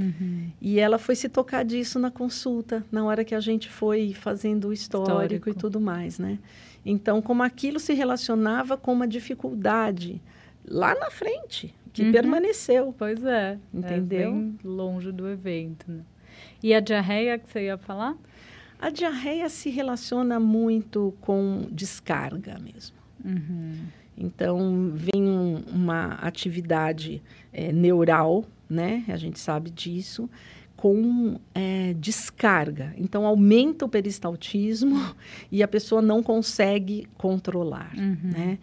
[0.00, 0.50] Uhum.
[0.60, 4.68] E ela foi se tocar disso na consulta, na hora que a gente foi fazendo
[4.68, 6.38] o histórico, histórico, e tudo mais, né?
[6.84, 10.20] Então, como aquilo se relacionava com uma dificuldade
[10.64, 12.12] lá na frente, que uhum.
[12.12, 12.94] permaneceu.
[12.96, 13.58] Pois é.
[13.72, 14.30] Entendeu?
[14.30, 15.90] É bem longe do evento.
[15.90, 16.00] Né?
[16.62, 18.16] E a diarreia que você ia falar?
[18.78, 22.96] A diarreia se relaciona muito com descarga mesmo.
[23.22, 23.74] Uhum.
[24.16, 27.22] Então, vem um, uma atividade
[27.52, 29.04] é, neural, né?
[29.08, 30.30] A gente sabe disso,
[30.76, 32.94] com é, descarga.
[32.96, 34.96] Então, aumenta o peristaltismo
[35.52, 38.30] e a pessoa não consegue controlar, uhum.
[38.30, 38.58] né?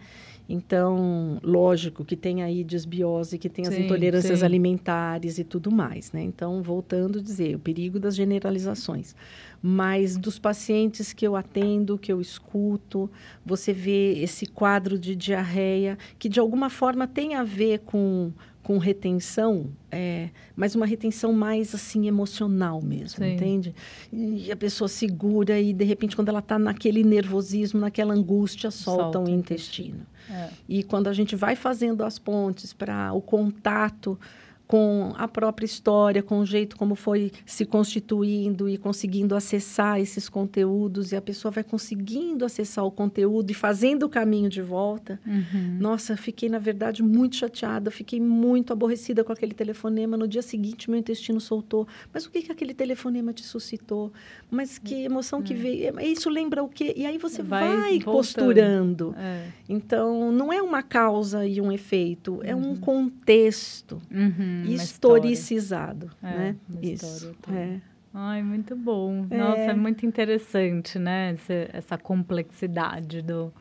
[0.49, 4.45] Então, lógico que tem aí desbiose, que tem sim, as intolerâncias sim.
[4.45, 6.23] alimentares e tudo mais, né?
[6.23, 9.13] Então, voltando a dizer, o perigo das generalizações.
[9.61, 13.09] Mas dos pacientes que eu atendo, que eu escuto,
[13.45, 18.31] você vê esse quadro de diarreia que de alguma forma tem a ver com
[18.67, 23.33] com retenção, é, mas uma retenção mais assim emocional mesmo, Sim.
[23.33, 23.73] entende?
[24.11, 29.03] E a pessoa segura e de repente quando ela está naquele nervosismo, naquela angústia, solta,
[29.03, 30.05] solta o intestino.
[30.29, 30.49] É.
[30.67, 34.19] E quando a gente vai fazendo as pontes para o contato
[34.67, 40.27] com a própria história, com o jeito como foi se constituindo e conseguindo acessar esses
[40.27, 45.19] conteúdos, e a pessoa vai conseguindo acessar o conteúdo e fazendo o caminho de volta.
[45.25, 45.77] Uhum.
[45.79, 50.17] Nossa, fiquei, na verdade, muito chateada, fiquei muito aborrecida com aquele telefonema.
[50.17, 51.87] No dia seguinte, meu intestino soltou.
[52.13, 54.11] Mas o que, que aquele telefonema te suscitou?
[54.51, 55.55] Mas que emoção que é.
[55.55, 55.99] veio?
[56.01, 56.93] Isso lembra o quê?
[56.97, 59.15] E aí você vai, vai costurando.
[59.17, 59.47] É.
[59.69, 62.77] Então, não é uma causa e um efeito, é um uhum.
[62.77, 64.01] contexto.
[64.11, 66.55] Uhum historicizado, é, né?
[66.81, 67.35] Isso.
[67.51, 67.79] É.
[68.13, 69.27] Ai, muito bom.
[69.29, 69.37] É.
[69.37, 71.33] Nossa, é muito interessante, né?
[71.33, 73.53] Essa, essa, complexidade do,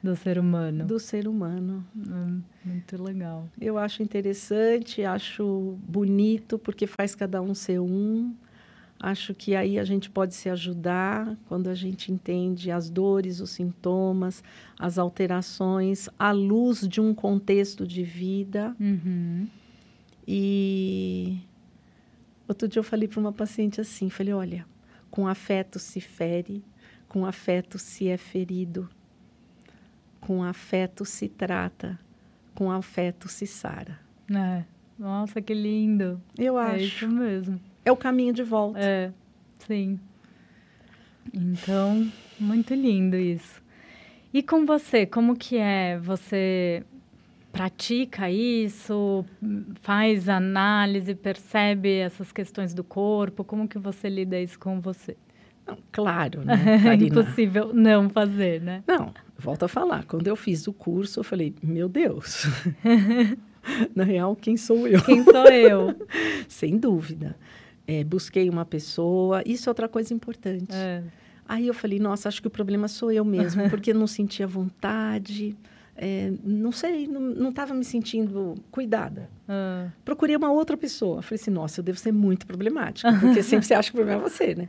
[0.00, 0.84] do ser humano.
[0.84, 1.84] Do ser humano.
[1.96, 3.48] Hum, muito legal.
[3.60, 8.32] Eu acho interessante, acho bonito, porque faz cada um ser um.
[9.00, 13.50] Acho que aí a gente pode se ajudar quando a gente entende as dores, os
[13.50, 14.42] sintomas,
[14.78, 18.76] as alterações, à luz de um contexto de vida.
[18.78, 19.46] Uhum.
[20.30, 21.38] E
[22.46, 24.66] outro dia eu falei para uma paciente assim, falei, olha,
[25.10, 26.62] com afeto se fere,
[27.08, 28.90] com afeto se é ferido,
[30.20, 31.98] com afeto se trata,
[32.54, 33.98] com afeto se sara.
[34.30, 34.64] É.
[34.98, 36.20] Nossa, que lindo.
[36.36, 36.74] Eu acho.
[36.74, 37.58] É isso mesmo.
[37.82, 38.80] É o caminho de volta.
[38.80, 39.10] É,
[39.66, 39.98] sim.
[41.32, 43.62] Então, muito lindo isso.
[44.30, 46.84] E com você, como que é você
[47.52, 49.24] pratica isso,
[49.80, 53.44] faz análise, percebe essas questões do corpo?
[53.44, 55.16] Como que você lida isso com você?
[55.66, 56.54] Não, claro, né,
[56.88, 58.82] É impossível não fazer, né?
[58.86, 60.04] Não, volto a falar.
[60.04, 62.46] Quando eu fiz o curso, eu falei, meu Deus.
[63.94, 65.02] Na real, quem sou eu?
[65.02, 65.94] Quem sou eu?
[66.48, 67.36] Sem dúvida.
[67.86, 69.42] É, busquei uma pessoa.
[69.44, 70.74] Isso é outra coisa importante.
[70.74, 71.02] É.
[71.46, 75.56] Aí eu falei, nossa, acho que o problema sou eu mesmo, porque não sentia vontade
[76.00, 79.28] é, não sei, não estava me sentindo cuidada.
[79.48, 79.88] Ah.
[80.04, 81.22] Procurei uma outra pessoa.
[81.22, 84.24] Falei assim, nossa, eu devo ser muito problemática, porque sempre você acha que o problema
[84.24, 84.68] é você, né?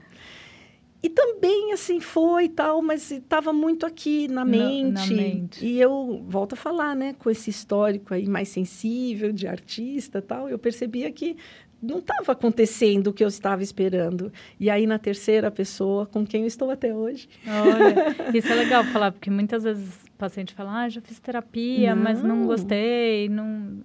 [1.02, 4.92] E também, assim, foi e tal, mas estava muito aqui na mente.
[4.92, 5.66] Na, na mente.
[5.66, 10.50] E eu, volto a falar, né, com esse histórico aí mais sensível, de artista tal,
[10.50, 11.38] eu percebia que
[11.82, 14.34] não estava acontecendo o que eu estava esperando.
[14.60, 17.30] E aí, na terceira pessoa, com quem eu estou até hoje.
[17.48, 22.04] Olha, isso é legal falar, porque muitas vezes paciente fala, ah, já fiz terapia, não.
[22.04, 23.80] mas não gostei, não...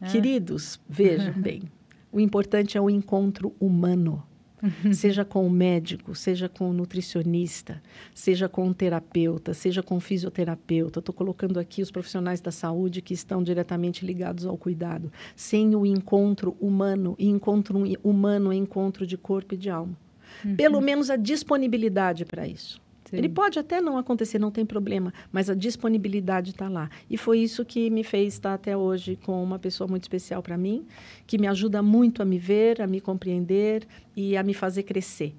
[0.00, 0.06] É.
[0.06, 1.62] Queridos, vejam bem,
[2.10, 4.22] o importante é o encontro humano.
[4.94, 7.82] seja com o médico, seja com o nutricionista,
[8.14, 11.00] seja com o terapeuta, seja com o fisioterapeuta.
[11.00, 15.12] Estou colocando aqui os profissionais da saúde que estão diretamente ligados ao cuidado.
[15.34, 19.96] Sem o encontro humano, e encontro humano é encontro de corpo e de alma.
[20.44, 20.54] Uhum.
[20.56, 22.80] Pelo menos a disponibilidade para isso.
[23.12, 23.18] Sim.
[23.18, 26.88] Ele pode até não acontecer, não tem problema, mas a disponibilidade está lá.
[27.10, 30.56] E foi isso que me fez estar até hoje com uma pessoa muito especial para
[30.56, 30.86] mim,
[31.26, 33.86] que me ajuda muito a me ver, a me compreender
[34.16, 35.34] e a me fazer crescer.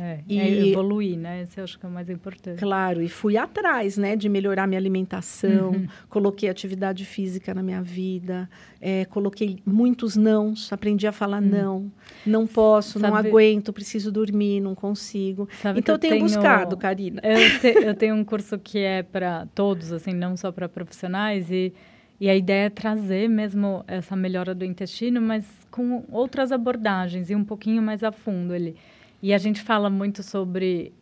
[0.00, 1.42] É, e é evoluir, né?
[1.42, 2.58] Esse eu acho que é o mais importante.
[2.58, 5.86] Claro, e fui atrás, né, de melhorar minha alimentação, uhum.
[6.08, 8.48] coloquei atividade física na minha vida,
[8.80, 11.48] é, coloquei muitos nãos, aprendi a falar uhum.
[11.48, 11.92] não,
[12.24, 13.12] não posso, Sabe...
[13.12, 15.48] não aguento, preciso dormir, não consigo.
[15.62, 17.20] Sabe então eu tenho, tenho, buscado, Karina.
[17.24, 21.50] Eu, te, eu tenho um curso que é para todos, assim, não só para profissionais
[21.50, 21.72] e
[22.20, 27.34] e a ideia é trazer mesmo essa melhora do intestino, mas com outras abordagens e
[27.34, 28.74] um pouquinho mais a fundo ali.
[29.22, 30.92] E a gente fala muito sobre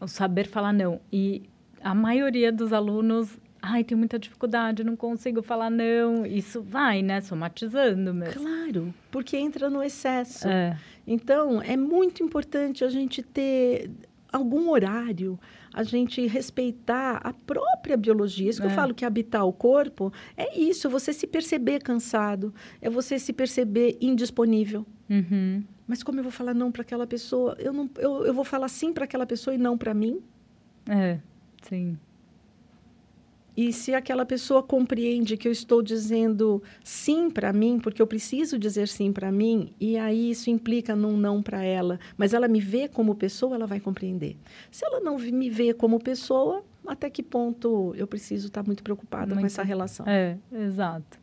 [0.00, 1.00] o saber falar não.
[1.12, 1.42] E
[1.82, 6.24] a maioria dos alunos, ai, tem muita dificuldade, não consigo falar não.
[6.24, 8.40] Isso vai, né, somatizando mesmo.
[8.40, 10.48] Claro, porque entra no excesso.
[10.48, 10.78] É.
[11.06, 13.90] Então, é muito importante a gente ter
[14.32, 15.38] algum horário,
[15.72, 18.50] a gente respeitar a própria biologia.
[18.50, 18.70] Isso que é.
[18.70, 23.32] eu falo que habitar o corpo é isso, você se perceber cansado, é você se
[23.32, 24.84] perceber indisponível.
[25.08, 25.62] Uhum.
[25.86, 27.56] Mas como eu vou falar não para aquela pessoa?
[27.58, 30.22] Eu, não, eu, eu vou falar sim para aquela pessoa e não para mim?
[30.88, 31.18] É,
[31.62, 31.98] sim.
[33.56, 38.58] E se aquela pessoa compreende que eu estou dizendo sim para mim, porque eu preciso
[38.58, 42.60] dizer sim para mim, e aí isso implica num não para ela, mas ela me
[42.60, 44.36] vê como pessoa, ela vai compreender.
[44.72, 49.26] Se ela não me vê como pessoa, até que ponto eu preciso estar muito preocupada
[49.26, 50.04] muito, com essa relação?
[50.08, 51.20] É, exato.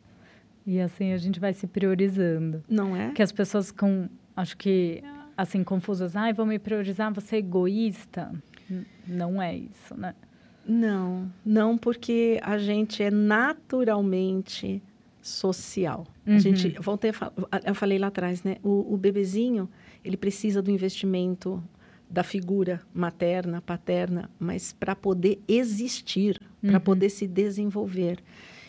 [0.66, 2.64] E assim a gente vai se priorizando.
[2.66, 3.12] Não é?
[3.12, 5.02] Que as pessoas com acho que,
[5.36, 6.16] assim, confusas.
[6.16, 8.32] Ai, vou me priorizar, você é egoísta.
[9.06, 10.14] não é isso, né?
[10.66, 14.82] Não, não porque a gente é naturalmente
[15.20, 16.06] social.
[16.26, 16.36] Uhum.
[16.36, 18.56] A gente, voltei a eu falei lá atrás, né?
[18.62, 19.68] O, o bebezinho,
[20.04, 21.62] ele precisa do investimento
[22.08, 26.70] da figura materna, paterna, mas para poder existir, uhum.
[26.70, 28.18] para poder se desenvolver.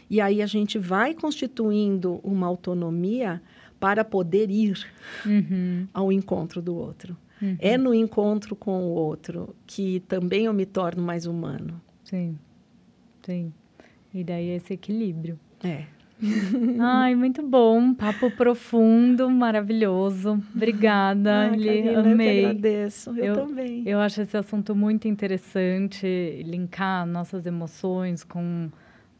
[0.10, 3.42] E aí a gente vai constituindo uma autonomia
[3.84, 4.88] para poder ir
[5.26, 5.86] uhum.
[5.94, 7.18] ao encontro do outro.
[7.42, 7.58] Uhum.
[7.60, 11.82] É no encontro com o outro que também eu me torno mais humano.
[12.06, 12.40] Sim,
[13.24, 13.52] sim.
[14.14, 15.38] E daí esse equilíbrio.
[15.62, 15.84] É.
[16.80, 17.94] Ai, muito bom.
[17.94, 20.42] Papo profundo, maravilhoso.
[20.56, 21.90] Obrigada, ah, Eli.
[21.90, 22.46] Amei.
[22.46, 23.10] Eu agradeço.
[23.18, 23.84] Eu, eu, também.
[23.86, 28.70] Eu acho esse assunto muito interessante, linkar nossas emoções com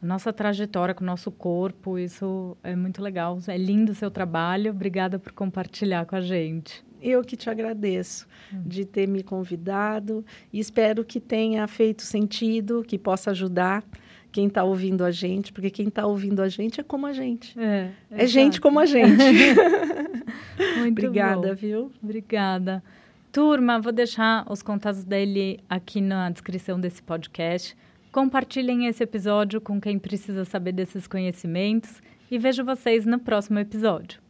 [0.04, 3.38] nossa trajetória com o nosso corpo, isso é muito legal.
[3.48, 4.70] É lindo o seu trabalho.
[4.70, 6.84] Obrigada por compartilhar com a gente.
[7.00, 8.62] Eu que te agradeço hum.
[8.64, 13.84] de ter me convidado e espero que tenha feito sentido, que possa ajudar
[14.32, 17.58] quem está ouvindo a gente, porque quem está ouvindo a gente é como a gente.
[17.58, 19.22] É, é gente como a gente.
[20.78, 21.54] Muito Obrigada, bom.
[21.54, 21.92] viu?
[22.02, 22.82] Obrigada.
[23.30, 27.76] Turma, vou deixar os contatos dele aqui na descrição desse podcast.
[28.14, 32.00] Compartilhem esse episódio com quem precisa saber desses conhecimentos
[32.30, 34.20] e vejo vocês no próximo episódio.